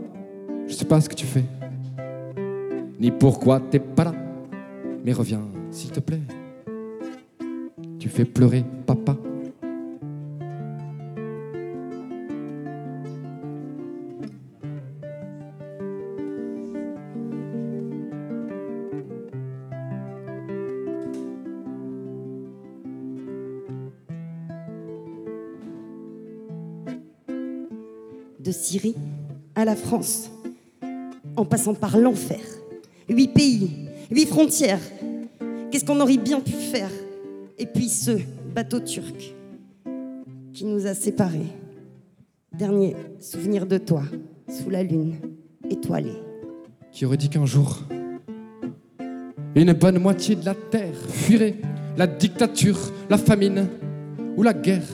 Je 0.67 0.73
sais 0.73 0.85
pas 0.85 1.01
ce 1.01 1.09
que 1.09 1.15
tu 1.15 1.25
fais. 1.25 1.43
Ni 2.99 3.09
pourquoi 3.11 3.59
t'es 3.59 3.79
pas 3.79 4.03
là. 4.05 4.13
Mais 5.03 5.13
reviens, 5.13 5.41
s'il 5.71 5.91
te 5.91 5.99
plaît. 5.99 6.21
Tu 7.97 8.09
fais 8.09 8.25
pleurer 8.25 8.63
papa. 8.85 9.15
À 29.55 29.65
la 29.65 29.75
France, 29.75 30.31
en 31.35 31.43
passant 31.43 31.73
par 31.73 31.97
l'enfer. 31.97 32.39
Huit 33.09 33.27
pays, 33.27 33.69
huit 34.09 34.25
frontières. 34.25 34.79
Qu'est-ce 35.69 35.83
qu'on 35.83 35.99
aurait 35.99 36.17
bien 36.17 36.39
pu 36.39 36.53
faire? 36.53 36.89
Et 37.57 37.65
puis 37.65 37.89
ce 37.89 38.11
bateau 38.55 38.79
turc 38.79 39.35
qui 40.53 40.65
nous 40.65 40.87
a 40.87 40.93
séparés. 40.93 41.51
Dernier 42.57 42.95
souvenir 43.19 43.65
de 43.65 43.77
toi, 43.77 44.03
sous 44.47 44.69
la 44.69 44.83
lune 44.83 45.15
étoilée. 45.69 46.21
qui 46.91 47.05
aurait 47.05 47.17
dit 47.17 47.29
qu'un 47.29 47.45
jour, 47.45 47.79
une 49.55 49.73
bonne 49.73 49.99
moitié 49.99 50.35
de 50.35 50.45
la 50.45 50.55
terre 50.55 50.95
fuirait? 51.09 51.55
La 51.97 52.07
dictature, 52.07 52.79
la 53.09 53.17
famine 53.17 53.67
ou 54.37 54.43
la 54.43 54.53
guerre, 54.53 54.87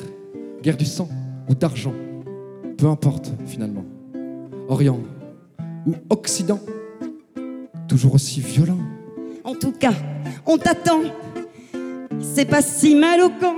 guerre 0.63 0.77
du 0.77 0.85
sang 0.85 1.09
ou 1.47 1.53
d'argent, 1.53 1.93
peu 2.77 2.85
importe 2.85 3.31
finalement. 3.45 3.85
Orient 4.69 4.99
ou 5.85 5.93
Occident, 6.09 6.59
toujours 7.87 8.15
aussi 8.15 8.41
violent. 8.41 8.79
En 9.43 9.55
tout 9.55 9.71
cas, 9.71 9.93
on 10.45 10.57
t'attend. 10.57 11.01
C'est 12.19 12.45
pas 12.45 12.61
si 12.61 12.95
mal 12.95 13.21
au 13.21 13.29
camp. 13.29 13.55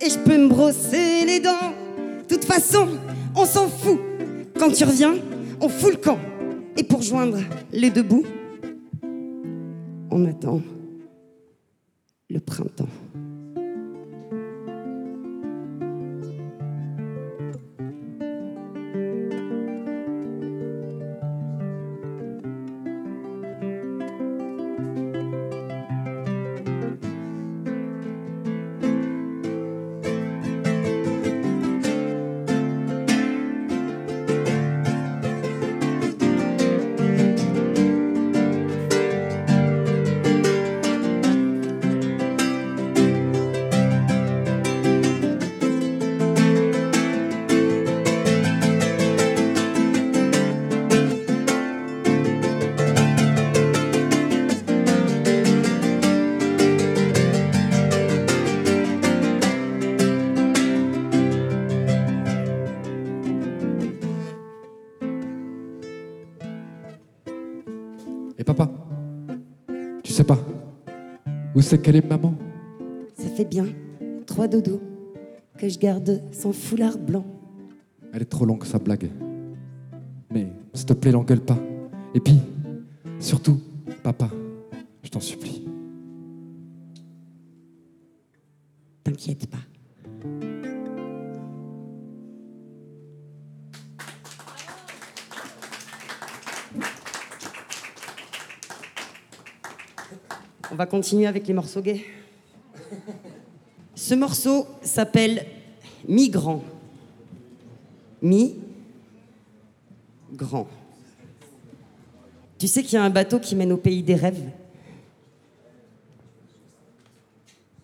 Et 0.00 0.08
je 0.08 0.18
peux 0.18 0.38
me 0.38 0.48
brosser 0.48 1.24
les 1.26 1.40
dents. 1.40 1.72
De 2.28 2.34
toute 2.34 2.44
façon, 2.44 2.88
on 3.36 3.44
s'en 3.44 3.68
fout. 3.68 4.00
quand 4.58 4.70
tu 4.70 4.84
reviens, 4.84 5.14
on 5.60 5.68
fout 5.68 5.92
le 5.92 5.96
camp. 5.98 6.18
Et 6.76 6.84
pour 6.84 7.02
joindre 7.02 7.38
les 7.72 7.90
deux 7.90 8.02
bouts, 8.02 8.24
on 10.10 10.24
attend 10.24 10.60
le 12.30 12.40
printemps. 12.40 12.88
C'est 71.72 71.80
qu'elle 71.80 71.96
est 71.96 72.06
maman 72.06 72.34
Ça 73.16 73.28
fait 73.30 73.46
bien 73.46 73.66
trois 74.26 74.46
dodos 74.46 74.82
que 75.56 75.70
je 75.70 75.78
garde 75.78 76.22
son 76.30 76.52
foulard 76.52 76.98
blanc. 76.98 77.24
Elle 78.12 78.20
est 78.20 78.26
trop 78.26 78.44
longue 78.44 78.62
sa 78.66 78.78
blague. 78.78 79.10
Mais 80.30 80.48
s'il 80.74 80.84
te 80.84 80.92
plaît, 80.92 81.12
l'engueule 81.12 81.40
pas. 81.40 81.58
Et 82.14 82.20
puis, 82.20 82.38
surtout, 83.18 83.58
papa, 84.02 84.28
je 85.02 85.08
t'en 85.08 85.20
supplie. 85.20 85.66
T'inquiète 89.02 89.46
pas. 89.46 89.56
On 100.72 100.74
va 100.74 100.86
continuer 100.86 101.26
avec 101.26 101.46
les 101.46 101.52
morceaux 101.52 101.82
gays. 101.82 102.02
Ce 103.94 104.14
morceau 104.14 104.66
s'appelle 104.80 105.44
Migrant. 106.08 106.64
Mi. 108.22 108.56
Grand. 110.32 110.66
Tu 112.56 112.66
sais 112.68 112.82
qu'il 112.82 112.94
y 112.94 112.96
a 112.96 113.04
un 113.04 113.10
bateau 113.10 113.38
qui 113.38 113.54
mène 113.54 113.70
au 113.72 113.76
pays 113.76 114.02
des 114.02 114.14
rêves? 114.14 114.48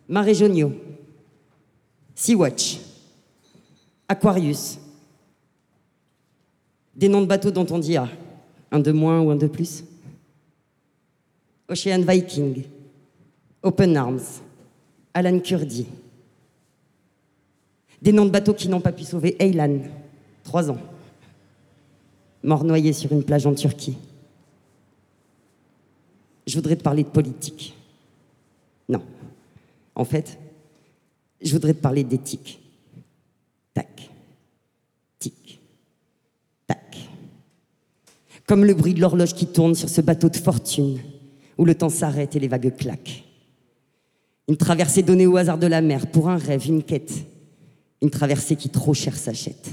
Mare 0.09 0.33
Jonio. 0.33 0.72
Sea-Watch. 2.14 2.79
Aquarius. 4.09 4.79
Des 6.94 7.11
noms 7.11 7.20
de 7.20 7.27
bateaux 7.27 7.51
dont 7.51 7.66
on 7.68 7.79
dit 7.79 7.98
ah, 7.98 8.09
un 8.72 8.81
de 8.81 8.92
moins 8.92 9.20
ou 9.20 9.31
un 9.31 9.37
de 9.37 9.46
plus. 9.46 9.85
Ocean 11.68 12.01
Viking. 12.01 12.64
Open 13.68 13.98
Arms. 13.98 14.40
Alan 15.12 15.40
Kurdi. 15.40 15.87
Des 18.00 18.12
noms 18.12 18.24
de 18.24 18.31
bateaux 18.31 18.54
qui 18.54 18.66
n'ont 18.66 18.81
pas 18.81 18.92
pu 18.92 19.04
sauver 19.04 19.37
Aylan, 19.38 19.81
trois 20.42 20.70
ans. 20.70 20.78
Mort 22.42 22.64
noyé 22.64 22.94
sur 22.94 23.12
une 23.12 23.22
plage 23.22 23.46
en 23.46 23.54
Turquie. 23.54 23.98
Je 26.46 26.54
voudrais 26.54 26.76
te 26.76 26.83
parler 26.83 27.02
de 27.02 27.11
politique. 27.11 27.74
Non. 28.88 29.02
En 29.94 30.04
fait, 30.07 30.38
je 31.42 31.52
voudrais 31.52 31.74
te 31.74 31.83
parler 31.83 32.04
d'éthique. 32.04 32.59
Tac. 33.74 34.09
Tic. 35.18 35.61
Tac. 36.66 36.96
Comme 38.46 38.64
le 38.64 38.72
bruit 38.72 38.94
de 38.94 39.00
l'horloge 39.02 39.35
qui 39.35 39.46
tourne 39.46 39.74
sur 39.74 39.90
ce 39.90 40.00
bateau 40.00 40.31
de 40.31 40.37
fortune, 40.38 41.00
où 41.59 41.66
le 41.66 41.74
temps 41.74 41.90
s'arrête 41.90 42.35
et 42.35 42.40
les 42.40 42.48
vagues 42.48 42.74
claquent. 42.74 43.28
Une 44.49 44.57
traversée 44.57 45.03
donnée 45.03 45.27
au 45.27 45.37
hasard 45.37 45.59
de 45.59 45.67
la 45.67 45.83
mer, 45.83 46.11
pour 46.11 46.31
un 46.31 46.39
rêve, 46.39 46.67
une 46.67 46.83
quête. 46.83 47.13
Une 48.01 48.11
traversée 48.11 48.57
qui 48.57 48.71
trop 48.71 48.95
cher 48.95 49.15
s'achète. 49.17 49.71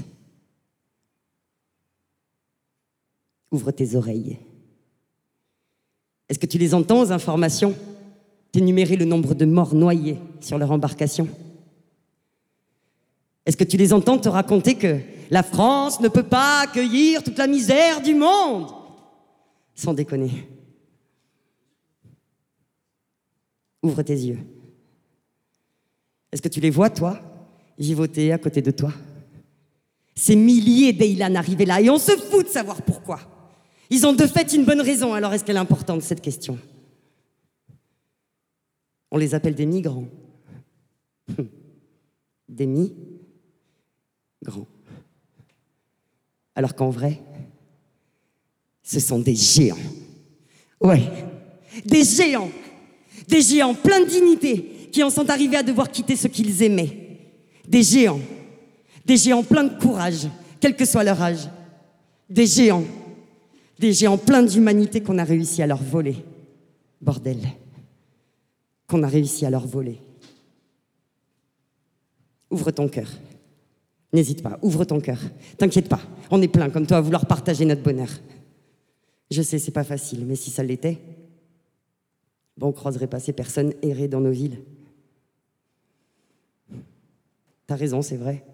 Ouvre 3.50 3.70
tes 3.70 3.96
oreilles. 3.96 4.38
Est-ce 6.28 6.38
que 6.38 6.46
tu 6.46 6.58
les 6.58 6.74
entends 6.74 7.00
aux 7.00 7.12
informations? 7.12 7.74
D'énumérer 8.52 8.96
le 8.96 9.04
nombre 9.06 9.34
de 9.34 9.46
morts 9.46 9.74
noyés 9.74 10.18
sur 10.40 10.58
leur 10.58 10.70
embarcation 10.70 11.28
Est-ce 13.44 13.56
que 13.56 13.64
tu 13.64 13.76
les 13.76 13.92
entends 13.92 14.18
te 14.18 14.28
raconter 14.28 14.76
que 14.76 15.00
la 15.30 15.42
France 15.42 16.00
ne 16.00 16.08
peut 16.08 16.22
pas 16.22 16.62
accueillir 16.62 17.22
toute 17.22 17.38
la 17.38 17.46
misère 17.46 18.02
du 18.02 18.14
monde? 18.14 18.70
Sans 19.74 19.94
déconner. 19.94 20.48
Ouvre 23.82 24.02
tes 24.02 24.14
yeux. 24.14 24.38
Est-ce 26.36 26.42
que 26.42 26.48
tu 26.48 26.60
les 26.60 26.68
vois, 26.68 26.90
toi, 26.90 27.18
vivoter 27.78 28.30
à 28.30 28.36
côté 28.36 28.60
de 28.60 28.70
toi 28.70 28.92
Ces 30.14 30.36
milliers 30.36 30.92
d'Eylan 30.92 31.34
arrivés 31.34 31.64
là, 31.64 31.80
et 31.80 31.88
on 31.88 31.96
se 31.96 32.12
fout 32.12 32.44
de 32.44 32.50
savoir 32.50 32.82
pourquoi. 32.82 33.20
Ils 33.88 34.06
ont 34.06 34.12
de 34.12 34.26
fait 34.26 34.52
une 34.52 34.66
bonne 34.66 34.82
raison, 34.82 35.14
alors 35.14 35.32
est-ce 35.32 35.44
qu'elle 35.44 35.56
est 35.56 35.60
importante, 35.60 36.02
cette 36.02 36.20
question? 36.20 36.58
On 39.10 39.16
les 39.16 39.34
appelle 39.34 39.54
des 39.54 39.64
migrants. 39.64 40.04
Des 42.50 42.66
mi-grands. 42.66 42.98
Alors 46.54 46.74
qu'en 46.74 46.90
vrai, 46.90 47.18
ce 48.82 49.00
sont 49.00 49.20
des 49.20 49.36
géants. 49.36 49.78
Ouais, 50.82 51.02
des 51.86 52.04
géants. 52.04 52.50
Des 53.26 53.40
géants 53.40 53.72
pleins 53.72 54.00
de 54.00 54.10
dignité 54.10 54.75
qui 54.96 55.02
en 55.02 55.10
sont 55.10 55.28
arrivés 55.28 55.58
à 55.58 55.62
devoir 55.62 55.90
quitter 55.90 56.16
ce 56.16 56.26
qu'ils 56.26 56.62
aimaient. 56.62 57.18
Des 57.68 57.82
géants. 57.82 58.22
Des 59.04 59.18
géants 59.18 59.42
pleins 59.42 59.64
de 59.64 59.78
courage, 59.78 60.26
quel 60.58 60.74
que 60.74 60.86
soit 60.86 61.04
leur 61.04 61.20
âge. 61.20 61.50
Des 62.30 62.46
géants. 62.46 62.86
Des 63.78 63.92
géants 63.92 64.16
pleins 64.16 64.42
d'humanité 64.42 65.02
qu'on 65.02 65.18
a 65.18 65.24
réussi 65.24 65.60
à 65.60 65.66
leur 65.66 65.82
voler. 65.82 66.16
Bordel. 67.02 67.40
Qu'on 68.88 69.02
a 69.02 69.06
réussi 69.06 69.44
à 69.44 69.50
leur 69.50 69.66
voler. 69.66 70.00
Ouvre 72.50 72.70
ton 72.70 72.88
cœur. 72.88 73.10
N'hésite 74.14 74.42
pas, 74.42 74.58
ouvre 74.62 74.86
ton 74.86 74.98
cœur. 74.98 75.20
T'inquiète 75.58 75.90
pas, 75.90 76.00
on 76.30 76.40
est 76.40 76.48
plein 76.48 76.70
comme 76.70 76.86
toi 76.86 76.96
à 76.96 77.00
vouloir 77.02 77.26
partager 77.26 77.66
notre 77.66 77.82
bonheur. 77.82 78.08
Je 79.30 79.42
sais, 79.42 79.58
c'est 79.58 79.72
pas 79.72 79.84
facile, 79.84 80.24
mais 80.24 80.36
si 80.36 80.48
ça 80.48 80.62
l'était, 80.62 80.96
bon, 82.56 82.68
on 82.68 82.72
croiserait 82.72 83.08
pas 83.08 83.20
ces 83.20 83.34
personnes 83.34 83.74
errées 83.82 84.08
dans 84.08 84.22
nos 84.22 84.30
villes. 84.30 84.62
T'as 87.66 87.76
raison, 87.76 88.02
c'est 88.02 88.16
vrai. 88.16 88.44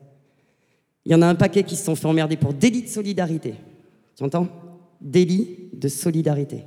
Il 1.04 1.12
y 1.12 1.14
en 1.14 1.22
a 1.22 1.26
un 1.26 1.34
paquet 1.34 1.64
qui 1.64 1.76
se 1.76 1.84
sont 1.84 1.96
fait 1.96 2.06
emmerder 2.06 2.36
pour 2.36 2.54
délit 2.54 2.82
de 2.82 2.88
solidarité. 2.88 3.54
Tu 4.16 4.22
entends? 4.22 4.48
Délit 5.00 5.70
de 5.72 5.88
solidarité. 5.88 6.64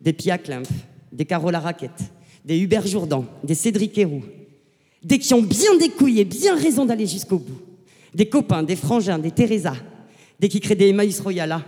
Des 0.00 0.12
Pia 0.12 0.38
Klimp, 0.38 0.68
des 1.10 1.24
Carola 1.24 1.58
Raquette, 1.58 2.02
des 2.44 2.58
Hubert 2.58 2.86
Jourdan, 2.86 3.24
des 3.42 3.54
Cédric 3.54 3.96
Héroux. 3.98 4.24
Des 5.02 5.18
qui 5.18 5.32
ont 5.34 5.42
bien 5.42 5.76
des 5.78 5.90
couilles 5.90 6.20
et 6.20 6.24
bien 6.24 6.56
raison 6.56 6.84
d'aller 6.84 7.06
jusqu'au 7.06 7.38
bout. 7.38 7.60
Des 8.14 8.28
copains, 8.28 8.62
des 8.62 8.76
frangins, 8.76 9.18
des 9.18 9.30
Teresa. 9.30 9.74
Des 10.38 10.48
qui 10.48 10.60
créent 10.60 10.76
des 10.76 10.88
Emmaüs 10.88 11.20
Royala 11.20 11.64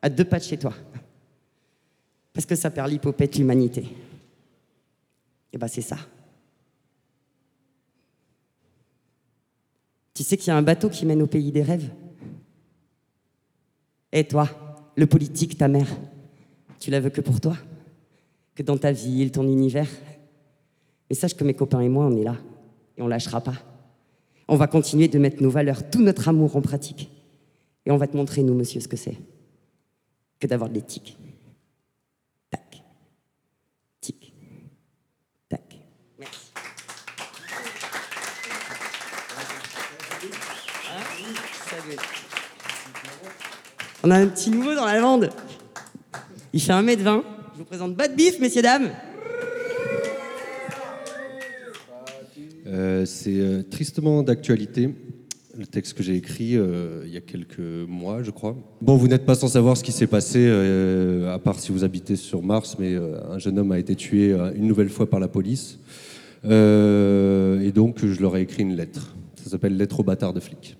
à 0.00 0.08
deux 0.08 0.24
pas 0.24 0.38
de 0.38 0.44
chez 0.44 0.58
toi. 0.58 0.74
Parce 2.32 2.46
que 2.46 2.56
ça 2.56 2.70
perd 2.70 2.90
l'hypopète 2.90 3.36
l'humanité. 3.36 3.84
Et 5.52 5.58
ben 5.58 5.68
c'est 5.68 5.82
ça. 5.82 5.98
Tu 10.14 10.22
sais 10.22 10.36
qu'il 10.36 10.48
y 10.48 10.50
a 10.50 10.56
un 10.56 10.62
bateau 10.62 10.88
qui 10.88 11.06
mène 11.06 11.22
au 11.22 11.26
pays 11.26 11.52
des 11.52 11.62
rêves 11.62 11.90
Et 14.12 14.24
toi, 14.24 14.48
le 14.96 15.06
politique, 15.06 15.56
ta 15.56 15.68
mère, 15.68 15.88
tu 16.78 16.90
la 16.90 17.00
veux 17.00 17.10
que 17.10 17.20
pour 17.20 17.40
toi? 17.40 17.56
Que 18.54 18.62
dans 18.62 18.76
ta 18.76 18.92
ville, 18.92 19.30
ton 19.30 19.44
univers? 19.44 19.88
Mais 21.08 21.16
sache 21.16 21.34
que 21.34 21.44
mes 21.44 21.54
copains 21.54 21.80
et 21.80 21.88
moi, 21.88 22.06
on 22.06 22.16
est 22.16 22.24
là. 22.24 22.36
Et 22.96 23.02
on 23.02 23.08
lâchera 23.08 23.40
pas. 23.40 23.56
On 24.48 24.56
va 24.56 24.66
continuer 24.66 25.08
de 25.08 25.18
mettre 25.18 25.42
nos 25.42 25.50
valeurs, 25.50 25.88
tout 25.88 26.02
notre 26.02 26.28
amour 26.28 26.56
en 26.56 26.60
pratique. 26.60 27.10
Et 27.86 27.90
on 27.90 27.96
va 27.96 28.06
te 28.06 28.16
montrer, 28.16 28.42
nous, 28.42 28.54
monsieur, 28.54 28.80
ce 28.80 28.88
que 28.88 28.96
c'est 28.96 29.16
que 30.42 30.48
d'avoir 30.48 30.68
de 30.68 30.74
l'éthique. 30.74 31.16
Tac. 32.50 32.82
Tic. 34.00 34.34
Tac. 35.48 35.78
Merci. 36.18 36.52
On 44.04 44.10
a 44.10 44.16
un 44.16 44.26
petit 44.26 44.50
nouveau 44.50 44.74
dans 44.74 44.86
la 44.86 45.00
bande. 45.00 45.30
Il 46.52 46.60
fait 46.60 46.72
1m20. 46.72 47.22
Je 47.54 47.58
vous 47.58 47.64
présente 47.64 47.94
Bad 47.94 48.16
Beef, 48.16 48.40
messieurs, 48.40 48.62
dames. 48.62 48.90
Euh, 52.66 53.04
c'est 53.04 53.38
euh, 53.38 53.62
tristement 53.62 54.22
d'actualité, 54.22 54.94
le 55.56 55.66
texte 55.66 55.94
que 55.94 56.02
j'ai 56.02 56.16
écrit 56.16 56.56
euh, 56.56 57.02
il 57.04 57.12
y 57.12 57.16
a 57.16 57.20
quelques 57.20 57.58
mois, 57.58 58.22
je 58.22 58.30
crois. 58.30 58.56
Bon, 58.80 58.96
vous 58.96 59.08
n'êtes 59.08 59.26
pas 59.26 59.34
sans 59.34 59.48
savoir 59.48 59.76
ce 59.76 59.84
qui 59.84 59.92
s'est 59.92 60.06
passé, 60.06 60.48
à 61.28 61.38
part 61.38 61.60
si 61.60 61.70
vous 61.70 61.84
habitez 61.84 62.16
sur 62.16 62.42
Mars, 62.42 62.76
mais 62.78 62.96
un 62.96 63.38
jeune 63.38 63.58
homme 63.58 63.72
a 63.72 63.78
été 63.78 63.94
tué 63.94 64.34
une 64.54 64.66
nouvelle 64.66 64.88
fois 64.88 65.08
par 65.08 65.20
la 65.20 65.28
police. 65.28 65.78
Et 66.44 67.72
donc, 67.74 68.04
je 68.04 68.20
leur 68.20 68.36
ai 68.36 68.42
écrit 68.42 68.62
une 68.62 68.74
lettre. 68.74 69.14
Ça 69.42 69.50
s'appelle 69.50 69.76
Lettre 69.76 70.00
au 70.00 70.04
bâtard 70.04 70.32
de 70.32 70.40
flic. 70.40 70.76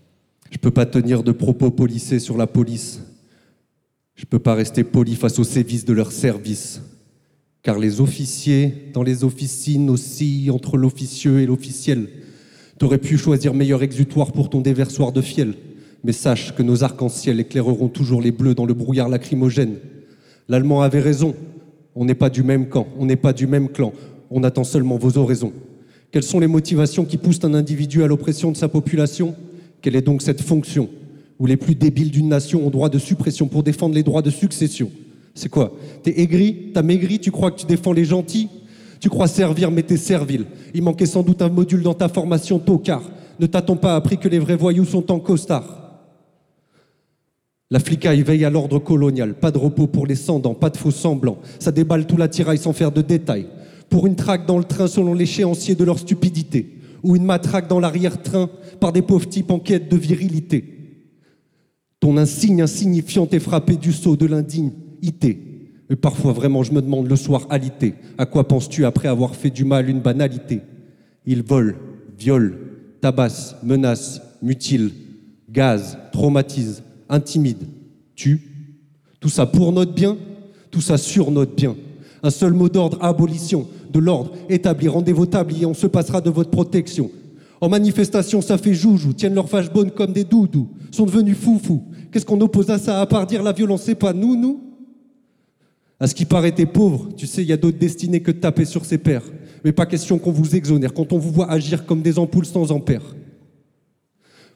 Je 0.52 0.58
peux 0.58 0.70
pas 0.70 0.84
tenir 0.84 1.22
de 1.22 1.32
propos 1.32 1.70
policés 1.70 2.18
sur 2.18 2.36
la 2.36 2.46
police. 2.46 3.00
Je 4.14 4.26
peux 4.26 4.38
pas 4.38 4.54
rester 4.54 4.84
poli 4.84 5.14
face 5.14 5.38
aux 5.38 5.44
sévices 5.44 5.86
de 5.86 5.94
leur 5.94 6.12
service. 6.12 6.82
Car 7.62 7.78
les 7.78 8.02
officiers 8.02 8.90
dans 8.92 9.02
les 9.02 9.24
officines 9.24 9.88
oscillent 9.88 10.50
entre 10.50 10.76
l'officieux 10.76 11.40
et 11.40 11.46
l'officiel. 11.46 12.06
T'aurais 12.78 12.98
pu 12.98 13.16
choisir 13.16 13.54
meilleur 13.54 13.82
exutoire 13.82 14.30
pour 14.32 14.50
ton 14.50 14.60
déversoir 14.60 15.10
de 15.10 15.22
fiel. 15.22 15.54
Mais 16.04 16.12
sache 16.12 16.54
que 16.54 16.62
nos 16.62 16.84
arcs-en-ciel 16.84 17.40
éclaireront 17.40 17.88
toujours 17.88 18.20
les 18.20 18.32
bleus 18.32 18.54
dans 18.54 18.66
le 18.66 18.74
brouillard 18.74 19.08
lacrymogène. 19.08 19.76
L'Allemand 20.48 20.82
avait 20.82 21.00
raison. 21.00 21.34
On 21.94 22.04
n'est 22.04 22.14
pas 22.14 22.28
du 22.28 22.42
même 22.42 22.68
camp, 22.68 22.88
on 22.98 23.06
n'est 23.06 23.16
pas 23.16 23.32
du 23.32 23.46
même 23.46 23.70
clan. 23.70 23.94
On 24.30 24.44
attend 24.44 24.64
seulement 24.64 24.98
vos 24.98 25.16
oraisons. 25.16 25.54
Quelles 26.10 26.22
sont 26.22 26.40
les 26.40 26.46
motivations 26.46 27.06
qui 27.06 27.16
poussent 27.16 27.44
un 27.44 27.54
individu 27.54 28.02
à 28.02 28.06
l'oppression 28.06 28.52
de 28.52 28.56
sa 28.58 28.68
population? 28.68 29.34
Quelle 29.82 29.96
est 29.96 30.02
donc 30.02 30.22
cette 30.22 30.40
fonction 30.40 30.88
où 31.38 31.46
les 31.46 31.56
plus 31.56 31.74
débiles 31.74 32.12
d'une 32.12 32.28
nation 32.28 32.64
ont 32.64 32.70
droit 32.70 32.88
de 32.88 32.98
suppression 32.98 33.48
pour 33.48 33.64
défendre 33.64 33.94
les 33.94 34.04
droits 34.04 34.22
de 34.22 34.30
succession? 34.30 34.90
C'est 35.34 35.48
quoi? 35.48 35.72
T'es 36.02 36.20
aigri? 36.20 36.70
T'as 36.72 36.82
maigri? 36.82 37.18
Tu 37.18 37.30
crois 37.30 37.50
que 37.50 37.60
tu 37.60 37.66
défends 37.66 37.92
les 37.92 38.04
gentils? 38.04 38.48
Tu 39.00 39.08
crois 39.08 39.26
servir 39.26 39.72
mais 39.72 39.82
t'es 39.82 39.96
servile. 39.96 40.44
Il 40.72 40.82
manquait 40.82 41.06
sans 41.06 41.24
doute 41.24 41.42
un 41.42 41.48
module 41.48 41.82
dans 41.82 41.94
ta 41.94 42.08
formation 42.08 42.60
tocard. 42.60 43.02
Ne 43.40 43.46
t'a-t-on 43.46 43.76
pas 43.76 43.96
appris 43.96 44.18
que 44.18 44.28
les 44.28 44.38
vrais 44.38 44.56
voyous 44.56 44.84
sont 44.84 45.10
en 45.10 45.18
costard? 45.18 45.80
La 47.72 47.80
flicaille 47.80 48.22
veille 48.22 48.44
à 48.44 48.50
l'ordre 48.50 48.78
colonial, 48.78 49.34
pas 49.34 49.50
de 49.50 49.58
repos 49.58 49.86
pour 49.86 50.06
les 50.06 50.14
sans-dents, 50.14 50.54
pas 50.54 50.70
de 50.70 50.76
faux 50.76 50.90
semblants. 50.90 51.38
Ça 51.58 51.72
déballe 51.72 52.06
tout 52.06 52.18
l'attirail 52.18 52.58
sans 52.58 52.74
faire 52.74 52.92
de 52.92 53.02
détails. 53.02 53.46
Pour 53.88 54.06
une 54.06 54.14
traque 54.14 54.46
dans 54.46 54.58
le 54.58 54.64
train 54.64 54.86
selon 54.86 55.14
l'échéancier 55.14 55.74
de 55.74 55.82
leur 55.82 55.98
stupidité, 55.98 56.78
ou 57.02 57.16
une 57.16 57.24
matraque 57.24 57.68
dans 57.68 57.80
l'arrière-train 57.80 58.48
par 58.80 58.92
des 58.92 59.02
pauvres 59.02 59.28
types 59.28 59.50
en 59.50 59.58
quête 59.58 59.90
de 59.90 59.96
virilité. 59.96 60.64
Ton 62.00 62.16
insigne 62.16 62.62
insignifiant 62.62 63.28
est 63.30 63.38
frappé 63.38 63.76
du 63.76 63.92
sceau 63.92 64.16
de 64.16 64.26
l'indignité. 64.26 65.38
Mais 65.88 65.96
parfois 65.96 66.32
vraiment 66.32 66.62
je 66.62 66.72
me 66.72 66.82
demande 66.82 67.08
le 67.08 67.16
soir 67.16 67.46
alité, 67.50 67.94
à 68.18 68.26
quoi 68.26 68.48
penses-tu 68.48 68.84
après 68.84 69.08
avoir 69.08 69.36
fait 69.36 69.50
du 69.50 69.64
mal 69.64 69.88
une 69.88 70.00
banalité? 70.00 70.60
Ils 71.26 71.42
volent, 71.42 71.76
violent, 72.18 72.56
tabassent, 73.00 73.56
menacent, 73.62 74.20
mutilent, 74.42 74.92
gazent, 75.50 75.98
traumatisent, 76.12 76.82
intimident, 77.08 77.66
tuent. 78.16 78.40
Tout 79.20 79.28
ça 79.28 79.46
pour 79.46 79.72
notre 79.72 79.92
bien, 79.92 80.16
tout 80.70 80.80
ça 80.80 80.98
sur 80.98 81.30
notre 81.30 81.54
bien? 81.54 81.76
Un 82.22 82.30
seul 82.30 82.52
mot 82.52 82.68
d'ordre, 82.68 82.98
abolition, 83.00 83.68
de 83.92 83.98
l'ordre, 83.98 84.32
établi, 84.48 84.88
rendez 84.88 85.12
vos 85.12 85.26
tabliers, 85.26 85.66
on 85.66 85.74
se 85.74 85.86
passera 85.86 86.20
de 86.20 86.30
votre 86.30 86.50
protection. 86.50 87.10
En 87.60 87.68
manifestation, 87.68 88.40
ça 88.40 88.58
fait 88.58 88.74
joujou, 88.74 89.12
tiennent 89.12 89.34
leur 89.34 89.48
fâche 89.48 89.70
bonne 89.70 89.90
comme 89.90 90.12
des 90.12 90.24
doudous, 90.24 90.68
sont 90.90 91.06
devenus 91.06 91.36
foufous. 91.36 91.84
Qu'est-ce 92.10 92.26
qu'on 92.26 92.40
oppose 92.40 92.70
à 92.70 92.78
ça, 92.78 93.00
à 93.00 93.06
part 93.06 93.26
dire 93.26 93.42
la 93.42 93.52
violence, 93.52 93.82
c'est 93.82 93.94
pas 93.94 94.12
nous, 94.12 94.34
nous? 94.34 94.60
À 96.00 96.08
ce 96.08 96.14
qui 96.16 96.24
paraît, 96.24 96.50
t'es 96.50 96.66
pauvre, 96.66 97.10
tu 97.16 97.28
sais, 97.28 97.42
il 97.42 97.48
y 97.48 97.52
a 97.52 97.56
d'autres 97.56 97.78
destinées 97.78 98.20
que 98.20 98.32
de 98.32 98.38
taper 98.38 98.64
sur 98.64 98.84
ses 98.84 98.98
pères. 98.98 99.22
Mais 99.64 99.70
pas 99.70 99.86
question 99.86 100.18
qu'on 100.18 100.32
vous 100.32 100.56
exonère 100.56 100.92
quand 100.92 101.12
on 101.12 101.18
vous 101.18 101.30
voit 101.30 101.48
agir 101.48 101.86
comme 101.86 102.02
des 102.02 102.18
ampoules 102.18 102.46
sans 102.46 102.72
ampères. 102.72 103.14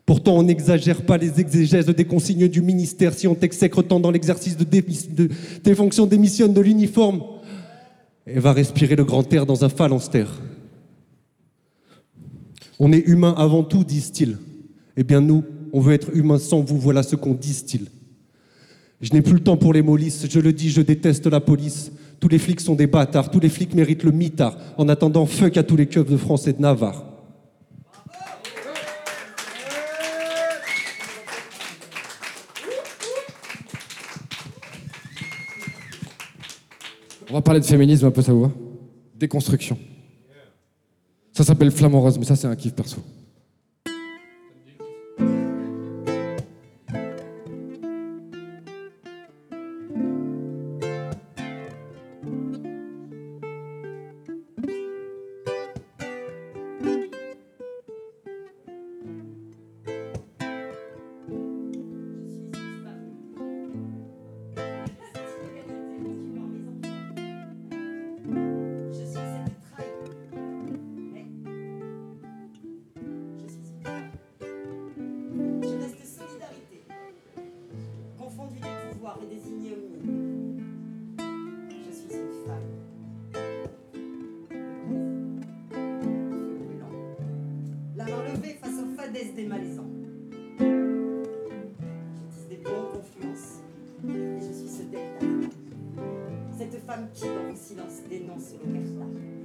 Pourtant, 0.04 0.36
on 0.36 0.42
n'exagère 0.42 1.02
pas 1.02 1.16
les 1.16 1.40
exégèses 1.40 1.86
des 1.86 2.04
consignes 2.04 2.48
du 2.48 2.62
ministère 2.62 3.14
si 3.14 3.28
on 3.28 3.34
t'exècre 3.34 3.82
tant 3.82 4.00
dans 4.00 4.10
l'exercice 4.10 4.56
de 4.56 4.64
tes 4.64 5.74
fonctions 5.74 6.06
démissionne 6.06 6.52
de 6.52 6.60
l'uniforme 6.60 7.22
et 8.26 8.38
va 8.38 8.52
respirer 8.52 8.96
le 8.96 9.04
grand 9.04 9.32
air 9.32 9.46
dans 9.46 9.64
un 9.64 9.68
phalanstère. 9.68 10.30
On 12.78 12.92
est 12.92 13.06
humain 13.06 13.34
avant 13.36 13.62
tout, 13.62 13.84
disent-ils. 13.84 14.38
Eh 14.96 15.04
bien, 15.04 15.20
nous, 15.20 15.44
on 15.72 15.80
veut 15.80 15.94
être 15.94 16.14
humain 16.14 16.38
sans 16.38 16.60
vous, 16.60 16.78
voilà 16.78 17.02
ce 17.02 17.16
qu'on 17.16 17.34
disent-ils. 17.34 17.86
Je 19.00 19.12
n'ai 19.12 19.22
plus 19.22 19.34
le 19.34 19.40
temps 19.40 19.56
pour 19.56 19.72
les 19.72 19.82
mollisses, 19.82 20.26
je 20.28 20.40
le 20.40 20.52
dis, 20.52 20.70
je 20.70 20.80
déteste 20.80 21.26
la 21.26 21.40
police. 21.40 21.92
Tous 22.18 22.28
les 22.28 22.38
flics 22.38 22.60
sont 22.60 22.74
des 22.74 22.86
bâtards, 22.86 23.30
tous 23.30 23.40
les 23.40 23.48
flics 23.48 23.74
méritent 23.74 24.04
le 24.04 24.10
mitard. 24.10 24.56
En 24.78 24.88
attendant, 24.88 25.26
fuck 25.26 25.56
à 25.56 25.62
tous 25.62 25.76
les 25.76 25.86
keufs 25.86 26.10
de 26.10 26.16
France 26.16 26.46
et 26.46 26.52
de 26.52 26.60
Navarre. 26.60 27.15
On 37.36 37.40
va 37.40 37.42
parler 37.42 37.60
de 37.60 37.66
féminisme 37.66 38.06
un 38.06 38.10
peu, 38.10 38.22
ça 38.22 38.32
vous 38.32 38.44
va? 38.44 38.50
Déconstruction. 39.14 39.76
Ça 41.34 41.44
s'appelle 41.44 41.70
Flamant 41.70 42.00
Rose, 42.00 42.18
mais 42.18 42.24
ça 42.24 42.34
c'est 42.34 42.46
un 42.46 42.56
kiff 42.56 42.72
perso. 42.72 42.96
Dans 98.02 98.34
le 98.34 98.40
silence, 98.40 99.35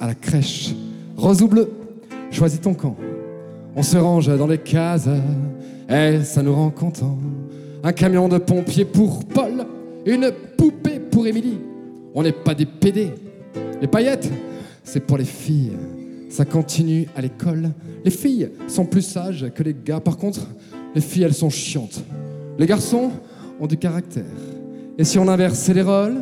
à 0.00 0.06
la 0.06 0.14
crèche. 0.14 0.74
Rose 1.16 1.42
ou 1.42 1.48
bleu, 1.48 1.70
choisis 2.30 2.60
ton 2.60 2.74
camp. 2.74 2.96
On 3.74 3.82
se 3.82 3.96
range 3.96 4.36
dans 4.36 4.46
les 4.46 4.58
cases 4.58 5.08
et 5.88 6.22
ça 6.22 6.42
nous 6.42 6.54
rend 6.54 6.70
contents. 6.70 7.18
Un 7.82 7.92
camion 7.92 8.28
de 8.28 8.38
pompiers 8.38 8.84
pour 8.84 9.24
Paul, 9.24 9.66
une 10.04 10.30
poupée 10.56 11.00
pour 11.00 11.26
Émilie. 11.26 11.58
On 12.14 12.22
n'est 12.22 12.32
pas 12.32 12.54
des 12.54 12.66
PD. 12.66 13.12
Les 13.80 13.86
paillettes, 13.86 14.30
c'est 14.82 15.00
pour 15.00 15.18
les 15.18 15.24
filles. 15.24 15.72
Ça 16.28 16.44
continue 16.44 17.08
à 17.16 17.20
l'école. 17.20 17.70
Les 18.04 18.10
filles 18.10 18.50
sont 18.66 18.84
plus 18.84 19.02
sages 19.02 19.46
que 19.54 19.62
les 19.62 19.74
gars. 19.74 20.00
Par 20.00 20.16
contre, 20.16 20.40
les 20.94 21.00
filles, 21.00 21.24
elles 21.24 21.34
sont 21.34 21.50
chiantes. 21.50 22.02
Les 22.58 22.66
garçons 22.66 23.10
ont 23.60 23.66
du 23.66 23.76
caractère. 23.76 24.24
Et 24.98 25.04
si 25.04 25.18
on 25.18 25.28
inversait 25.28 25.74
les 25.74 25.82
rôles, 25.82 26.16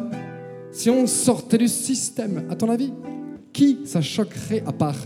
si 0.70 0.90
on 0.90 1.06
sortait 1.06 1.58
du 1.58 1.68
système, 1.68 2.44
à 2.50 2.54
ton 2.54 2.68
avis, 2.68 2.92
qui 3.56 3.78
ça 3.86 4.02
choquerait 4.02 4.62
à 4.66 4.72
part 4.72 4.98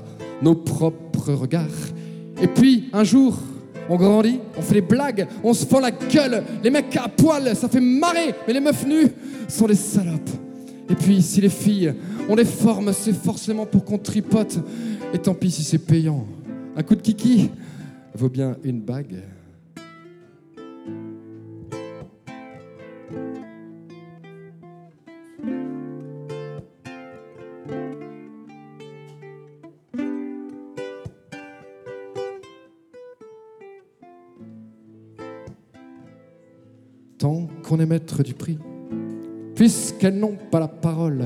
nos 0.43 0.57
propres 0.57 1.33
regards? 1.33 1.69
Et 2.43 2.49
puis, 2.49 2.89
un 2.93 3.05
jour, 3.05 3.39
on 3.89 3.97
grandit, 3.97 4.41
on 4.59 4.63
fait 4.63 4.75
des 4.75 4.81
blagues, 4.81 5.29
on 5.45 5.55
se 5.55 5.65
fend 5.65 5.79
la 5.79 5.93
gueule, 5.93 6.43
les 6.63 6.71
mecs 6.71 6.97
à 6.97 7.09
poil, 7.09 7.55
ça 7.55 7.69
fait 7.69 7.81
marrer, 7.81 8.35
mais 8.47 8.53
les 8.53 8.61
meufs 8.61 8.87
nues 8.87 9.09
sont 9.49 9.67
des 9.67 9.77
salopes. 9.77 10.31
Et 10.89 10.97
puis, 10.97 11.23
si 11.23 11.41
les 11.41 11.49
filles, 11.49 11.95
on 12.29 12.35
les 12.35 12.45
forme, 12.45 12.93
c'est 12.93 13.13
forcément 13.13 13.67
pour 13.67 13.85
qu'on 13.85 13.99
tripote. 13.99 14.59
Et 15.15 15.19
tant 15.19 15.35
pis 15.35 15.53
si 15.53 15.63
c'est 15.63 15.79
payant. 15.79 16.27
Un 16.77 16.83
coup 16.83 16.97
de 16.97 17.03
kiki 17.03 17.51
vaut 18.17 18.29
bien 18.29 18.57
une 18.65 18.81
bague. 18.81 19.23
Est 37.81 37.87
maître 37.87 38.23
du 38.23 38.35
prix, 38.35 38.59
puisqu'elles 39.55 40.19
n'ont 40.19 40.37
pas 40.51 40.61
la 40.61 40.69
parole, 40.69 41.25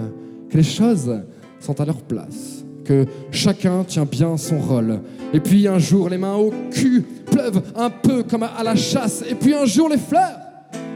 que 0.49 0.57
les 0.57 0.63
choses 0.63 1.23
sont 1.61 1.81
à 1.81 1.85
leur 1.85 2.03
place, 2.03 2.65
que 2.85 3.07
chacun 3.31 3.85
tient 3.85 4.05
bien 4.05 4.37
son 4.37 4.59
rôle. 4.59 5.01
Et 5.33 5.41
puis 5.41 5.67
un 5.67 5.79
jour, 5.79 6.09
les 6.09 6.19
mains 6.19 6.37
au 6.37 6.53
cul 6.71 7.03
pleuvent 7.27 7.63
un 7.75 7.91
peu 7.91 8.23
comme 8.23 8.43
à 8.43 8.63
la 8.63 8.77
chasse, 8.77 9.25
et 9.29 9.35
puis 9.35 9.55
un 9.55 9.65
jour, 9.65 9.89
les 9.89 9.99
fleurs 9.99 10.39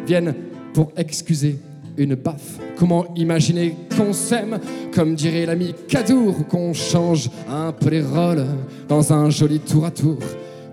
viennent 0.06 0.34
pour 0.72 0.92
excuser 0.96 1.58
une 1.96 2.14
baffe. 2.14 2.58
Comment 2.76 3.12
imaginer 3.16 3.74
qu'on 3.96 4.12
s'aime, 4.12 4.58
comme 4.94 5.14
dirait 5.14 5.46
l'ami 5.46 5.74
Cadour, 5.88 6.40
ou 6.40 6.44
qu'on 6.44 6.72
change 6.72 7.30
un 7.50 7.72
peu 7.72 7.90
les 7.90 8.02
rôles 8.02 8.46
dans 8.88 9.12
un 9.12 9.30
joli 9.30 9.58
tour 9.58 9.84
à 9.84 9.90
tour 9.90 10.18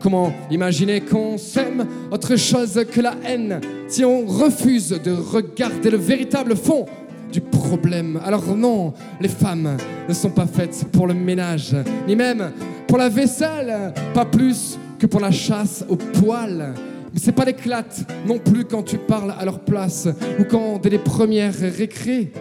Comment 0.06 0.32
imaginer 0.52 1.02
qu'on 1.02 1.36
s'aime 1.36 1.84
autre 2.12 2.36
chose 2.36 2.80
que 2.92 3.02
la 3.02 3.16
haine 3.26 3.60
si 3.88 4.06
on 4.06 4.24
refuse 4.28 4.90
de 4.90 5.12
regarder 5.12 5.90
le 5.90 5.98
véritable 5.98 6.56
fond 6.56 6.86
du 7.34 7.42
problème? 7.42 8.20
Alors 8.24 8.56
non, 8.56 8.94
les 9.20 9.30
femmes 9.30 9.76
ne 10.08 10.14
sont 10.14 10.30
pas 10.30 10.46
faites 10.46 10.86
pour 10.92 11.08
le 11.08 11.16
ménage, 11.16 11.76
ni 12.08 12.16
même 12.16 12.52
pour 12.88 13.00
la 13.00 13.10
vaisselle, 13.10 13.96
pas 14.14 14.26
plus 14.26 14.78
que 15.00 15.08
pour 15.08 15.22
la 15.22 15.32
chasse 15.32 15.84
aux 15.90 15.96
poils. 15.96 16.76
Mais 17.12 17.20
c'est 17.20 17.32
pas 17.32 17.46
l'éclate 17.46 18.06
non 18.28 18.38
plus 18.38 18.64
quand 18.64 18.84
tu 18.84 19.00
parles 19.00 19.34
à 19.40 19.44
leur 19.44 19.62
place 19.62 20.08
ou 20.40 20.44
quand 20.44 20.78
dès 20.84 20.92
les 20.92 21.00
premières 21.00 21.56
récré, 21.56 22.32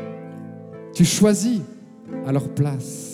tu 0.92 1.06
choisis 1.06 1.62
à 2.26 2.30
leur 2.30 2.46
place. 2.50 3.13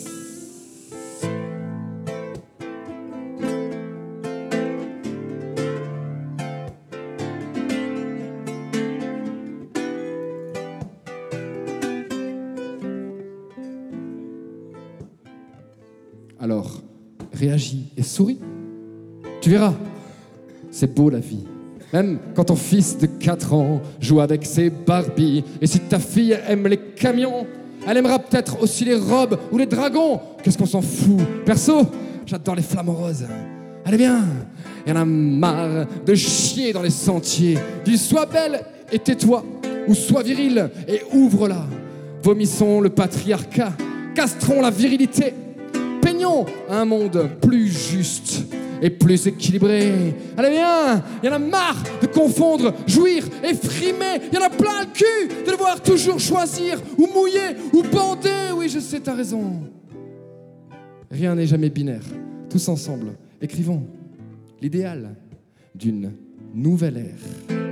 Verras, 19.51 19.73
c'est 20.71 20.93
beau 20.93 21.09
la 21.09 21.19
vie. 21.19 21.45
Même 21.91 22.19
quand 22.33 22.45
ton 22.45 22.55
fils 22.55 22.97
de 22.97 23.05
4 23.05 23.53
ans 23.53 23.81
joue 23.99 24.21
avec 24.21 24.45
ses 24.45 24.69
Barbies. 24.69 25.43
Et 25.61 25.67
si 25.67 25.79
ta 25.81 25.99
fille 25.99 26.37
aime 26.47 26.67
les 26.67 26.77
camions, 26.77 27.45
elle 27.85 27.97
aimera 27.97 28.17
peut-être 28.19 28.61
aussi 28.61 28.85
les 28.85 28.95
robes 28.95 29.37
ou 29.51 29.57
les 29.57 29.65
dragons. 29.65 30.21
Qu'est-ce 30.41 30.57
qu'on 30.57 30.65
s'en 30.65 30.81
fout? 30.81 31.19
Perso, 31.45 31.81
j'adore 32.25 32.55
les 32.55 32.61
flamants 32.61 32.93
roses. 32.93 33.25
Allez 33.83 33.97
bien, 33.97 34.23
il 34.85 34.89
y 34.89 34.93
en 34.93 35.01
a 35.01 35.05
marre 35.05 35.85
de 36.05 36.15
chier 36.15 36.71
dans 36.71 36.83
les 36.83 36.89
sentiers. 36.89 37.57
Dis 37.83 37.97
sois 37.97 38.27
belle 38.27 38.61
et 38.89 38.99
tais-toi, 38.99 39.43
ou 39.87 39.93
sois 39.93 40.23
viril 40.23 40.69
et 40.87 41.01
ouvre-la. 41.13 41.65
Vomissons 42.23 42.79
le 42.79 42.89
patriarcat, 42.89 43.73
castrons 44.15 44.61
la 44.61 44.69
virilité, 44.69 45.33
peignons 46.01 46.45
un 46.69 46.85
monde 46.85 47.27
plus 47.41 47.67
juste 47.67 48.45
et 48.81 48.89
plus 48.89 49.27
équilibré. 49.27 50.15
Allez 50.35 50.49
bien, 50.49 51.03
il 51.21 51.27
y 51.27 51.29
en 51.29 51.35
a 51.35 51.39
marre 51.39 51.83
de 52.01 52.07
confondre 52.07 52.73
jouir 52.87 53.23
et 53.43 53.53
frimer. 53.53 54.21
Il 54.31 54.35
y 54.35 54.41
en 54.41 54.45
a 54.45 54.49
plein 54.49 54.81
le 54.81 54.87
cul 54.91 55.43
de 55.45 55.51
devoir 55.51 55.81
toujours 55.81 56.19
choisir 56.19 56.81
ou 56.97 57.07
mouiller 57.07 57.55
ou 57.73 57.83
bander. 57.83 58.51
Oui, 58.55 58.69
je 58.69 58.79
sais, 58.79 58.99
t'as 58.99 59.15
raison. 59.15 59.61
Rien 61.11 61.35
n'est 61.35 61.47
jamais 61.47 61.69
binaire. 61.69 62.03
Tous 62.49 62.67
ensemble, 62.67 63.13
écrivons 63.41 63.85
l'idéal 64.61 65.15
d'une 65.75 66.11
nouvelle 66.53 66.97
ère. 66.97 67.70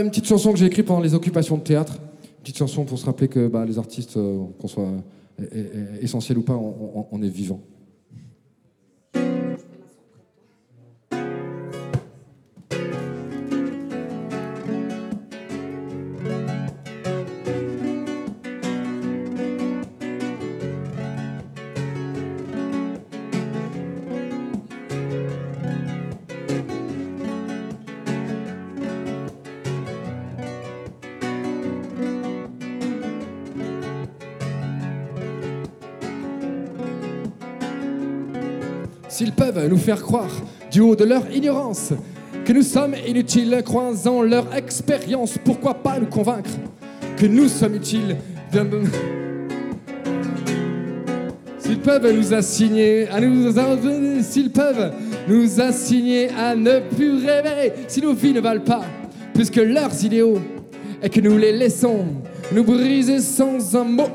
Une 0.00 0.10
petite 0.10 0.26
chanson 0.26 0.52
que 0.52 0.58
j'ai 0.58 0.66
écrite 0.66 0.86
pendant 0.86 1.00
les 1.00 1.14
occupations 1.14 1.56
de 1.56 1.62
théâtre. 1.62 1.94
Une 2.24 2.40
petite 2.42 2.58
chanson 2.58 2.84
pour 2.84 2.98
se 2.98 3.06
rappeler 3.06 3.28
que 3.28 3.48
bah, 3.48 3.64
les 3.64 3.78
artistes, 3.78 4.16
euh, 4.16 4.44
qu'on 4.58 4.68
soit 4.68 4.84
euh, 4.84 4.98
euh, 5.40 5.46
euh, 5.54 5.96
essentiel 6.02 6.38
ou 6.38 6.42
pas, 6.42 6.54
on, 6.54 7.00
on- 7.00 7.06
on 7.10 7.22
est 7.22 7.28
vivant. 7.28 7.60
S'ils 39.14 39.30
peuvent 39.30 39.68
nous 39.68 39.76
faire 39.76 40.02
croire, 40.02 40.32
du 40.72 40.80
haut 40.80 40.96
de 40.96 41.04
leur 41.04 41.30
ignorance, 41.32 41.92
que 42.44 42.52
nous 42.52 42.62
sommes 42.62 42.96
inutiles, 43.06 43.62
croisant 43.64 44.22
leur 44.22 44.52
expérience, 44.56 45.38
pourquoi 45.38 45.74
pas 45.74 46.00
nous 46.00 46.08
convaincre 46.08 46.50
que 47.16 47.24
nous 47.24 47.46
sommes 47.46 47.76
utiles 47.76 48.16
S'ils 51.58 51.78
peuvent 51.78 52.12
nous 52.12 52.34
assigner 52.34 53.06
à 53.08 53.20
s'ils 54.20 54.50
peuvent 54.50 54.92
nous 55.28 55.60
assigner 55.60 56.30
à 56.30 56.56
ne 56.56 56.80
plus 56.80 57.24
rêver, 57.24 57.72
si 57.86 58.02
nos 58.02 58.14
vies 58.14 58.32
ne 58.32 58.40
valent 58.40 58.64
pas 58.64 58.82
plus 59.32 59.48
que 59.48 59.60
leurs 59.60 60.04
idéaux, 60.04 60.40
et 61.00 61.08
que 61.08 61.20
nous 61.20 61.38
les 61.38 61.52
laissons 61.52 62.04
nous 62.50 62.64
briser 62.64 63.20
sans 63.20 63.76
un 63.76 63.84
mot. 63.84 64.10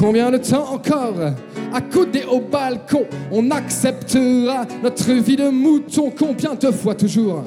Combien 0.00 0.30
de 0.30 0.38
temps 0.38 0.72
encore 0.72 1.14
accoudé 1.74 2.24
au 2.24 2.40
balcon, 2.40 3.04
on 3.30 3.50
acceptera 3.50 4.64
notre 4.82 5.12
vie 5.12 5.36
de 5.36 5.50
mouton? 5.50 6.10
Combien 6.18 6.54
de 6.54 6.70
fois 6.70 6.94
toujours 6.94 7.44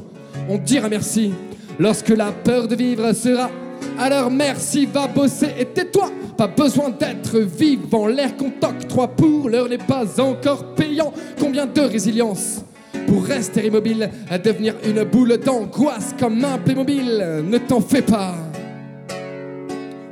on 0.48 0.60
dira 0.60 0.88
merci 0.88 1.34
lorsque 1.80 2.10
la 2.10 2.32
peur 2.32 2.68
de 2.68 2.76
vivre 2.76 3.12
sera? 3.14 3.50
Alors 3.98 4.30
merci, 4.30 4.86
va 4.86 5.08
bosser 5.08 5.50
et 5.58 5.66
tais-toi. 5.66 6.12
Pas 6.38 6.46
besoin 6.46 6.92
d'être 6.92 7.40
vivant, 7.40 8.06
l'air 8.06 8.38
qu'on 8.38 8.52
t'octroie 8.52 9.08
pour 9.08 9.50
l'heure 9.50 9.68
n'est 9.68 9.80
pas 9.80 10.06
encore 10.22 10.76
payant. 10.76 11.12
Combien 11.40 11.66
de 11.66 11.82
résilience 11.82 12.62
pour 13.08 13.24
rester 13.26 13.66
immobile, 13.66 14.12
à 14.30 14.38
devenir 14.38 14.76
une 14.86 15.04
boule 15.06 15.40
d'angoisse 15.40 16.14
comme 16.20 16.46
un 16.46 16.60
Playmobil? 16.60 17.44
Ne 17.48 17.58
t'en 17.58 17.82
fais 17.82 18.04
pas, 18.04 18.36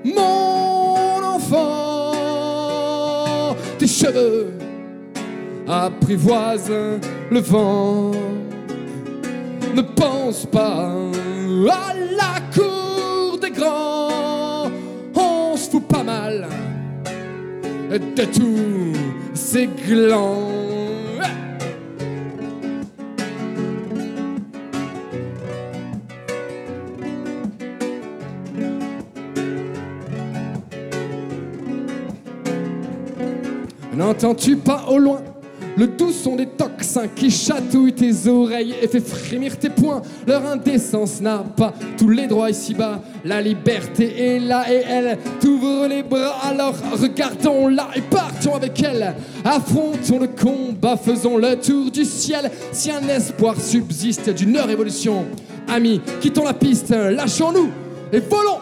mon 0.03 1.23
enfant. 1.23 1.80
Cheveux 4.01 4.47
apprivoisent 5.67 6.99
le 7.29 7.39
vent. 7.39 8.11
Ne 9.75 9.81
pense 9.83 10.47
pas 10.47 10.89
à 11.69 11.93
la 11.93 12.41
cour 12.51 13.37
des 13.39 13.51
grands. 13.51 14.71
On 15.13 15.55
se 15.55 15.69
fout 15.69 15.87
pas 15.87 16.01
mal 16.03 16.47
de 17.91 18.25
tous 18.25 18.97
ces 19.35 19.67
glands. 19.67 20.49
N'entends-tu 34.01 34.55
pas 34.55 34.85
au 34.89 34.97
loin 34.97 35.21
le 35.77 35.85
doux 35.85 36.11
son 36.11 36.35
des 36.35 36.47
toxins 36.47 37.07
qui 37.15 37.29
chatouillent 37.29 37.93
tes 37.93 38.27
oreilles 38.27 38.73
et 38.81 38.87
fait 38.87 38.99
frémir 38.99 39.59
tes 39.59 39.69
poings? 39.69 40.01
Leur 40.25 40.43
indécence 40.43 41.21
n'a 41.21 41.37
pas 41.37 41.71
tous 41.99 42.09
les 42.09 42.25
droits 42.25 42.49
ici-bas. 42.49 42.99
La 43.23 43.39
liberté 43.39 44.35
est 44.35 44.39
là 44.39 44.65
et 44.73 44.81
elle 44.89 45.19
t'ouvre 45.39 45.85
les 45.87 46.01
bras. 46.01 46.35
Alors 46.43 46.73
regardons-la 46.99 47.89
et 47.95 48.01
partons 48.01 48.55
avec 48.55 48.81
elle. 48.81 49.13
Affrontons 49.45 50.19
le 50.19 50.29
combat, 50.29 50.97
faisons 50.97 51.37
le 51.37 51.55
tour 51.57 51.91
du 51.91 52.03
ciel. 52.03 52.49
Si 52.71 52.89
un 52.89 53.07
espoir 53.07 53.55
subsiste 53.55 54.31
d'une 54.31 54.57
révolution, 54.57 55.25
amis, 55.69 56.01
quittons 56.19 56.45
la 56.45 56.53
piste, 56.53 56.89
lâchons-nous 56.89 57.69
et 58.11 58.19
volons. 58.19 58.57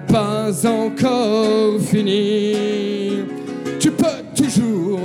Pas 0.00 0.66
encore 0.66 1.80
fini. 1.80 3.24
Tu 3.78 3.90
peux 3.90 4.22
toujours 4.34 5.00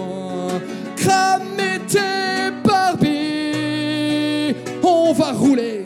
cramer 0.96 1.80
tes 1.88 2.52
barbies. 2.64 4.56
On 4.84 5.14
va 5.14 5.32
rouler 5.32 5.86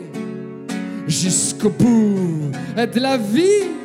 jusqu'au 1.06 1.70
bout 1.70 2.50
de 2.76 3.00
la 3.00 3.16
vie. 3.16 3.78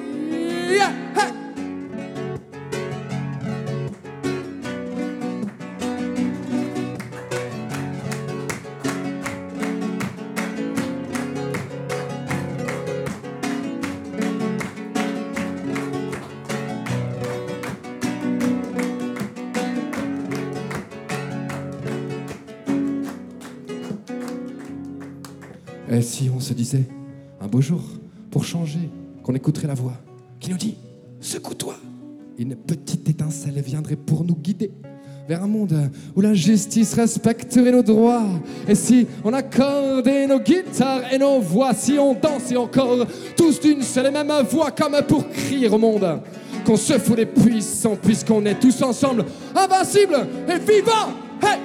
Et 25.94 26.02
si 26.02 26.29
on 26.35 26.39
se 26.39 26.54
disait, 26.54 26.85
un 27.39 27.48
beau 27.48 27.62
jour, 27.62 27.81
pour 28.31 28.44
changer, 28.46 28.89
qu'on 29.21 29.35
écouterait 29.35 29.67
la 29.67 29.75
voix 29.75 29.94
qui 30.39 30.50
nous 30.50 30.58
dit 30.58 30.75
Secoue-toi 31.19 31.75
Une 32.39 32.56
petite 32.56 33.08
étincelle 33.08 33.62
viendrait 33.62 33.96
pour 33.96 34.23
nous 34.23 34.35
guider 34.35 34.71
vers 35.29 35.44
un 35.44 35.48
monde 35.48 35.91
où 36.15 36.21
la 36.21 36.33
justice 36.33 36.96
respecterait 36.96 37.71
nos 37.71 37.83
droits. 37.83 38.25
Et 38.67 38.75
si 38.75 39.08
on 39.23 39.31
accordait 39.33 40.27
nos 40.27 40.39
guitares 40.39 41.13
et 41.13 41.17
nos 41.17 41.39
voix, 41.39 41.73
si 41.73 41.98
on 42.00 42.15
dansait 42.15 42.58
encore 42.58 43.06
tous 43.37 43.60
d'une 43.60 43.83
seule 43.83 44.08
et 44.08 44.12
même 44.12 44.33
voix, 44.50 44.71
comme 44.71 45.00
pour 45.08 45.29
crier 45.29 45.69
au 45.69 45.77
monde 45.77 46.21
qu'on 46.65 46.75
se 46.75 46.94
fout 46.94 47.17
des 47.17 47.25
puissants, 47.25 47.98
puisqu'on 48.02 48.46
est 48.46 48.60
tous 48.60 48.81
ensemble, 48.81 49.25
invincibles 49.56 50.27
et 50.48 50.60
vivants 50.60 51.13
Hey, 51.41 51.60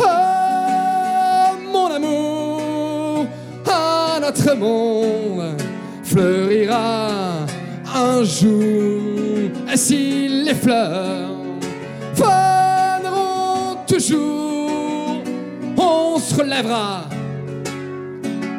oh, 0.00 1.56
mon 1.72 1.86
amour, 1.86 3.26
ah, 3.66 4.18
notre 4.20 4.54
monde 4.56 5.56
fleurira 6.04 7.46
un 7.94 8.22
jour. 8.24 9.50
Et 9.72 9.76
si 9.76 10.28
les 10.28 10.54
fleurs 10.54 11.30
faneront 12.14 13.76
toujours, 13.86 15.22
on 15.76 16.18
se 16.18 16.34
relèvera, 16.34 17.04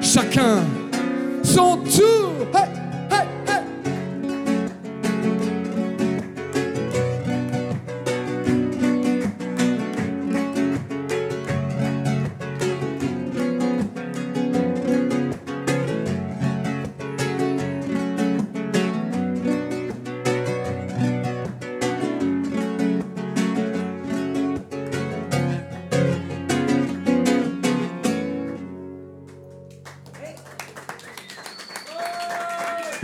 chacun 0.02 0.64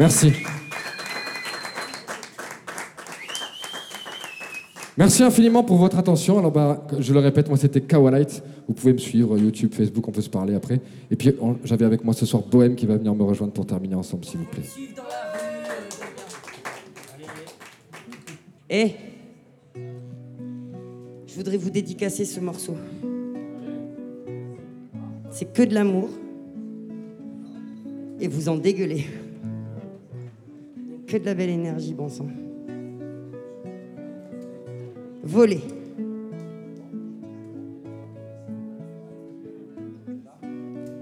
Merci. 0.08 0.32
Merci 4.96 5.22
infiniment 5.22 5.66
pour 5.66 5.76
votre 5.76 5.98
attention. 5.98 6.40
Alors, 6.40 6.54
bah, 6.54 6.88
je 6.98 7.12
le 7.12 7.20
répète, 7.20 7.50
moi 7.50 7.58
c'était 7.58 7.82
Kawalite. 7.82 8.42
Vous 8.70 8.74
pouvez 8.74 8.94
me 8.94 9.00
suivre, 9.00 9.38
YouTube, 9.38 9.74
Facebook, 9.74 10.08
on 10.08 10.14
peut 10.14 10.22
se 10.22 10.30
parler 10.30 10.56
après. 10.56 10.80
Et 11.12 11.18
puis, 11.18 11.36
j'avais 11.66 11.84
avec 11.84 12.06
moi 12.06 12.14
ce 12.14 12.26
soir 12.26 12.42
Bohème 12.50 12.76
qui 12.76 12.86
va 12.86 12.96
venir 12.96 13.14
me 13.16 13.24
rejoindre 13.24 13.52
pour 13.52 13.66
terminer 13.66 13.96
ensemble, 13.96 14.24
s'il 14.24 14.40
vous 14.40 14.46
plaît. 14.46 14.64
Eh 18.70 18.92
Je 21.26 21.36
voudrais 21.36 21.58
vous 21.58 21.70
dédicacer 21.70 22.24
ce 22.24 22.40
morceau. 22.40 22.78
C'est 25.32 25.52
que 25.52 25.64
de 25.64 25.74
l'amour. 25.74 26.08
Et 28.22 28.30
vous 28.30 28.48
en 28.48 28.56
dégueulez. 28.56 29.06
Que 31.08 31.16
de 31.16 31.24
la 31.24 31.34
belle 31.34 31.52
énergie, 31.52 31.94
bon 31.94 32.10
sang. 32.10 32.28
Voler. 35.24 35.62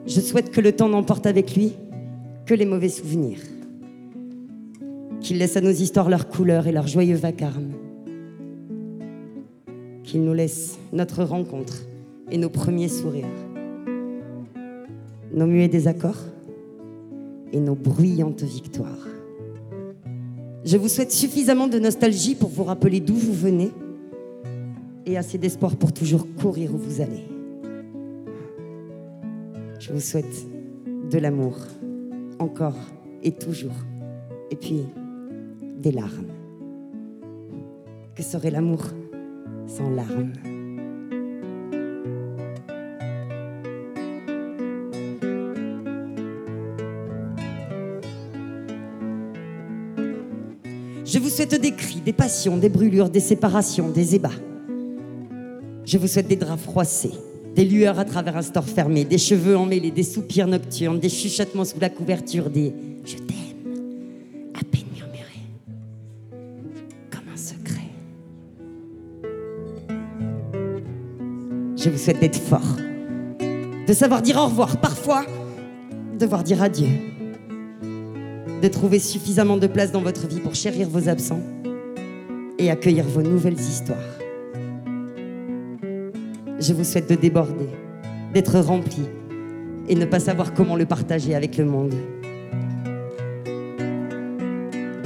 Je 0.06 0.22
souhaite 0.22 0.52
que 0.52 0.62
le 0.62 0.72
temps 0.74 0.90
n'emporte 0.90 1.26
avec 1.26 1.56
lui 1.56 1.74
que 2.46 2.54
les 2.54 2.66
mauvais 2.66 2.90
souvenirs, 2.90 3.40
qu'il 5.22 5.40
laisse 5.40 5.58
à 5.58 5.62
nos 5.62 5.72
histoires 5.72 6.10
leurs 6.10 6.30
couleurs 6.30 6.68
et 6.68 6.72
leur 6.72 6.86
joyeux 6.86 7.16
vacarme, 7.16 7.72
qu'il 10.04 10.24
nous 10.24 10.34
laisse 10.34 10.78
notre 10.94 11.24
rencontre 11.24 11.82
et 12.30 12.38
nos 12.38 12.50
premiers 12.50 12.90
sourires, 12.90 13.26
nos 15.34 15.48
muets 15.48 15.68
désaccords 15.68 16.22
et 17.52 17.60
nos 17.60 17.76
bruyantes 17.76 18.44
victoires. 18.44 19.15
Je 20.66 20.78
vous 20.78 20.88
souhaite 20.88 21.12
suffisamment 21.12 21.68
de 21.68 21.78
nostalgie 21.78 22.34
pour 22.34 22.50
vous 22.50 22.64
rappeler 22.64 23.00
d'où 23.00 23.14
vous 23.14 23.34
venez 23.34 23.72
et 25.06 25.16
assez 25.16 25.38
d'espoir 25.38 25.76
pour 25.76 25.94
toujours 25.94 26.26
courir 26.42 26.74
où 26.74 26.78
vous 26.80 27.02
allez. 27.02 27.24
Je 29.80 29.94
vous 29.94 30.00
souhaite 30.00 30.48
de 31.12 31.20
l'amour, 31.20 31.56
encore 32.40 32.76
et 33.22 33.32
toujours. 33.32 33.76
Et 34.50 34.56
puis, 34.56 34.82
des 35.78 35.92
larmes. 35.92 36.32
Que 38.16 38.24
serait 38.24 38.50
l'amour 38.50 38.86
sans 39.68 39.92
larmes? 39.92 40.34
Je 51.06 51.20
vous 51.20 51.30
souhaite 51.30 51.62
des 51.62 51.72
cris, 51.72 52.02
des 52.04 52.14
passions, 52.14 52.58
des 52.58 52.68
brûlures, 52.68 53.10
des 53.10 53.20
séparations, 53.20 53.90
des 53.90 54.16
ébats. 54.16 54.32
Je 55.86 56.00
vous 56.00 56.08
souhaite 56.08 56.28
des 56.28 56.36
draps 56.36 56.64
froissés, 56.64 57.12
des 57.56 57.64
lueurs 57.64 58.00
à 58.00 58.06
travers 58.06 58.36
un 58.38 58.42
store 58.42 58.66
fermé, 58.66 59.06
des 59.06 59.20
cheveux 59.20 59.56
emmêlés, 59.56 59.92
des 59.92 60.02
soupirs 60.02 60.48
nocturnes, 60.48 61.00
des 61.00 61.10
chuchotements 61.10 61.64
sous 61.64 61.80
la 61.80 61.90
couverture, 61.90 62.50
des 62.50 62.74
je 63.06 63.18
t'aime 63.18 63.36
à 64.56 64.64
peine 64.64 64.88
murmurés, 64.96 65.46
comme 67.12 67.32
un 67.32 67.38
secret. 67.38 67.92
Je 71.78 71.90
vous 71.92 72.00
souhaite 72.00 72.20
d'être 72.20 72.40
fort, 72.40 72.78
de 73.88 73.94
savoir 73.94 74.24
dire 74.24 74.38
au 74.38 74.46
revoir, 74.46 74.78
parfois 74.78 75.24
devoir 76.18 76.44
dire 76.44 76.64
adieu, 76.64 76.88
de 78.66 78.70
trouver 78.70 78.98
suffisamment 78.98 79.58
de 79.58 79.68
place 79.68 79.92
dans 79.92 80.02
votre 80.02 80.26
vie 80.26 80.40
pour 80.40 80.56
chérir 80.56 80.90
vos 80.90 81.08
absents 81.08 81.42
et 82.58 82.72
accueillir 82.72 83.06
vos 83.06 83.22
nouvelles 83.22 83.60
histoires. 83.60 84.00
Je 86.60 86.74
vous 86.74 86.84
souhaite 86.84 87.08
de 87.08 87.14
déborder, 87.14 87.70
d'être 88.34 88.58
rempli 88.58 89.04
et 89.88 89.94
ne 89.94 90.06
pas 90.06 90.20
savoir 90.20 90.56
comment 90.56 90.76
le 90.76 90.88
partager 90.88 91.36
avec 91.36 91.58
le 91.58 91.66
monde. 91.66 91.94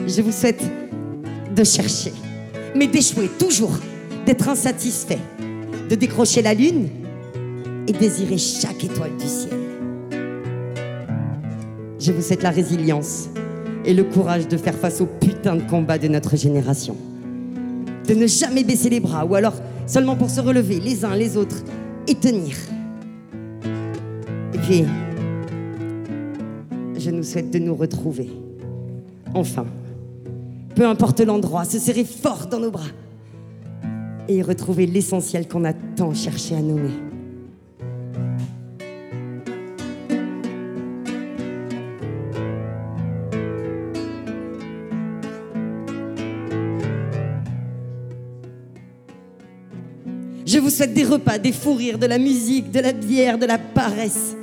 Je 0.07 0.21
vous 0.21 0.31
souhaite 0.31 0.63
de 1.53 1.63
chercher, 1.65 2.13
mais 2.77 2.87
d'échouer 2.87 3.29
toujours, 3.39 3.77
d'être 4.25 4.47
insatisfait, 4.47 5.19
de 5.89 5.95
décrocher 5.95 6.41
la 6.41 6.53
lune 6.53 6.87
et 7.89 7.91
désirer 7.91 8.37
chaque 8.37 8.85
étoile 8.85 9.17
du 9.17 9.27
ciel. 9.27 9.59
Je 11.99 12.13
vous 12.13 12.21
souhaite 12.21 12.43
la 12.43 12.51
résilience 12.51 13.27
et 13.89 13.93
le 13.95 14.03
courage 14.03 14.47
de 14.47 14.55
faire 14.55 14.75
face 14.75 15.01
au 15.01 15.07
putain 15.07 15.55
de 15.55 15.63
combat 15.63 15.97
de 15.97 16.07
notre 16.07 16.37
génération. 16.37 16.95
De 18.07 18.13
ne 18.13 18.27
jamais 18.27 18.63
baisser 18.63 18.87
les 18.87 18.99
bras 18.99 19.25
ou 19.25 19.33
alors 19.33 19.55
seulement 19.87 20.15
pour 20.15 20.29
se 20.29 20.39
relever 20.39 20.79
les 20.79 21.03
uns 21.03 21.15
les 21.15 21.35
autres 21.35 21.63
et 22.07 22.13
tenir. 22.13 22.55
Et 24.53 24.57
puis, 24.59 24.85
je 26.99 27.09
nous 27.09 27.23
souhaite 27.23 27.49
de 27.49 27.57
nous 27.57 27.73
retrouver. 27.73 28.29
Enfin, 29.33 29.65
peu 30.75 30.85
importe 30.85 31.21
l'endroit, 31.21 31.65
se 31.65 31.79
serrer 31.79 32.05
fort 32.05 32.45
dans 32.45 32.59
nos 32.59 32.69
bras 32.69 32.91
et 34.27 34.43
retrouver 34.43 34.85
l'essentiel 34.85 35.47
qu'on 35.47 35.65
a 35.65 35.73
tant 35.73 36.13
cherché 36.13 36.55
à 36.55 36.61
nommer. 36.61 37.08
Souhaite 50.79 50.93
des 50.93 51.03
repas, 51.03 51.37
des 51.37 51.51
fous 51.51 51.73
rires, 51.73 51.99
de 51.99 52.05
la 52.05 52.17
musique, 52.17 52.71
de 52.71 52.79
la 52.79 52.93
bière, 52.93 53.37
de 53.37 53.45
la 53.45 53.57
paresse. 53.57 54.37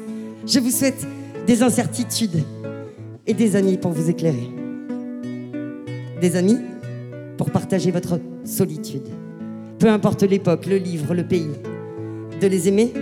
Je 0.47 0.61
vous 0.61 0.71
souhaite 0.71 1.07
des 1.47 1.63
incertitudes 1.63 2.45
et 3.27 3.33
des 3.33 3.57
amis 3.57 3.79
pour 3.79 3.93
vous 3.93 4.11
éclairer. 4.11 4.51
Des 6.21 6.37
amis 6.37 6.59
pour 7.39 7.51
partager 7.51 7.91
votre 7.91 8.21
solitude. 8.45 9.09
Peu 9.79 9.89
importe 9.89 10.25
l'époque, 10.25 10.67
le 10.67 10.77
livre, 10.77 11.15
le 11.15 11.27
pays. 11.27 11.55
De 12.39 12.47
les 12.47 12.69
aimer 12.69 12.93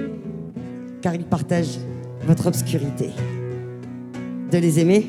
car 1.03 1.17
ils 1.17 1.25
partagent 1.25 1.81
votre 2.25 2.47
obscurité. 2.47 3.11
De 4.53 4.59
les 4.59 4.79
aimer 4.79 5.07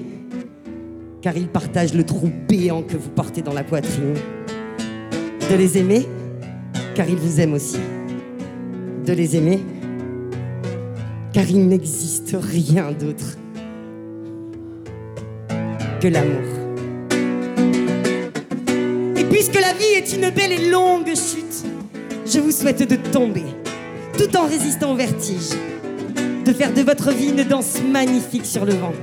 car 1.21 1.37
ils 1.37 1.47
partagent 1.47 1.93
le 1.93 2.03
trou 2.03 2.31
béant 2.47 2.81
que 2.81 2.97
vous 2.97 3.11
portez 3.11 3.43
dans 3.43 3.53
la 3.53 3.63
poitrine. 3.63 4.15
De 5.47 5.55
les 5.55 5.77
aimer 5.77 6.07
car 6.95 7.07
ils 7.07 7.17
vous 7.17 7.39
aiment 7.39 7.53
aussi. 7.53 7.77
De 9.05 9.13
les 9.13 9.35
aimer, 9.35 9.59
car 11.31 11.47
il 11.47 11.67
n'existe 11.67 12.35
rien 12.41 12.91
d'autre 12.91 13.37
que 16.01 16.07
l'amour. 16.07 16.41
Et 19.15 19.23
puisque 19.25 19.61
la 19.61 19.73
vie 19.73 19.93
est 19.95 20.11
une 20.15 20.31
belle 20.31 20.53
et 20.53 20.71
longue 20.71 21.09
chute, 21.09 21.65
je 22.25 22.39
vous 22.39 22.49
souhaite 22.49 22.89
de 22.89 22.95
tomber, 23.11 23.43
tout 24.17 24.35
en 24.35 24.47
résistant 24.47 24.93
au 24.93 24.95
vertige, 24.95 25.51
de 26.43 26.51
faire 26.51 26.73
de 26.73 26.81
votre 26.81 27.11
vie 27.11 27.29
une 27.29 27.43
danse 27.43 27.77
magnifique 27.87 28.47
sur 28.47 28.65
le 28.65 28.73
vent, 28.73 28.93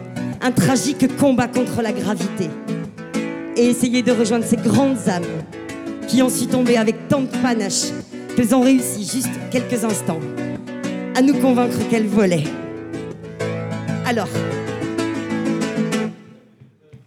un 0.41 0.51
tragique 0.51 1.17
combat 1.17 1.47
contre 1.47 1.81
la 1.81 1.93
gravité, 1.93 2.51
et 3.57 3.67
essayer 3.67 4.03
de 4.03 4.11
rejoindre 4.11 4.45
ces 4.45 4.57
grandes 4.57 5.09
âmes 5.09 5.23
qui 6.09 6.23
ont 6.23 6.29
su 6.29 6.49
tomber 6.49 6.77
avec 6.77 7.07
tant 7.07 7.21
de 7.21 7.29
panache 7.41 7.93
ont 8.55 8.61
réussi 8.61 9.05
juste 9.05 9.31
quelques 9.51 9.85
instants 9.85 10.21
à 11.15 11.23
nous 11.23 11.35
convaincre 11.35 11.79
qu'elles 11.89 12.07
volaient. 12.07 12.45
Alors, 14.07 14.29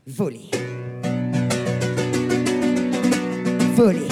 voler. 0.07 0.49
Voler. 3.76 4.07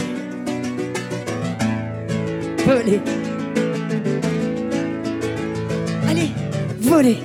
Voler. 2.65 2.99
Allez, 6.09 6.31
voler. 6.79 7.17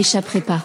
Échapperez 0.00 0.40
pas. 0.40 0.64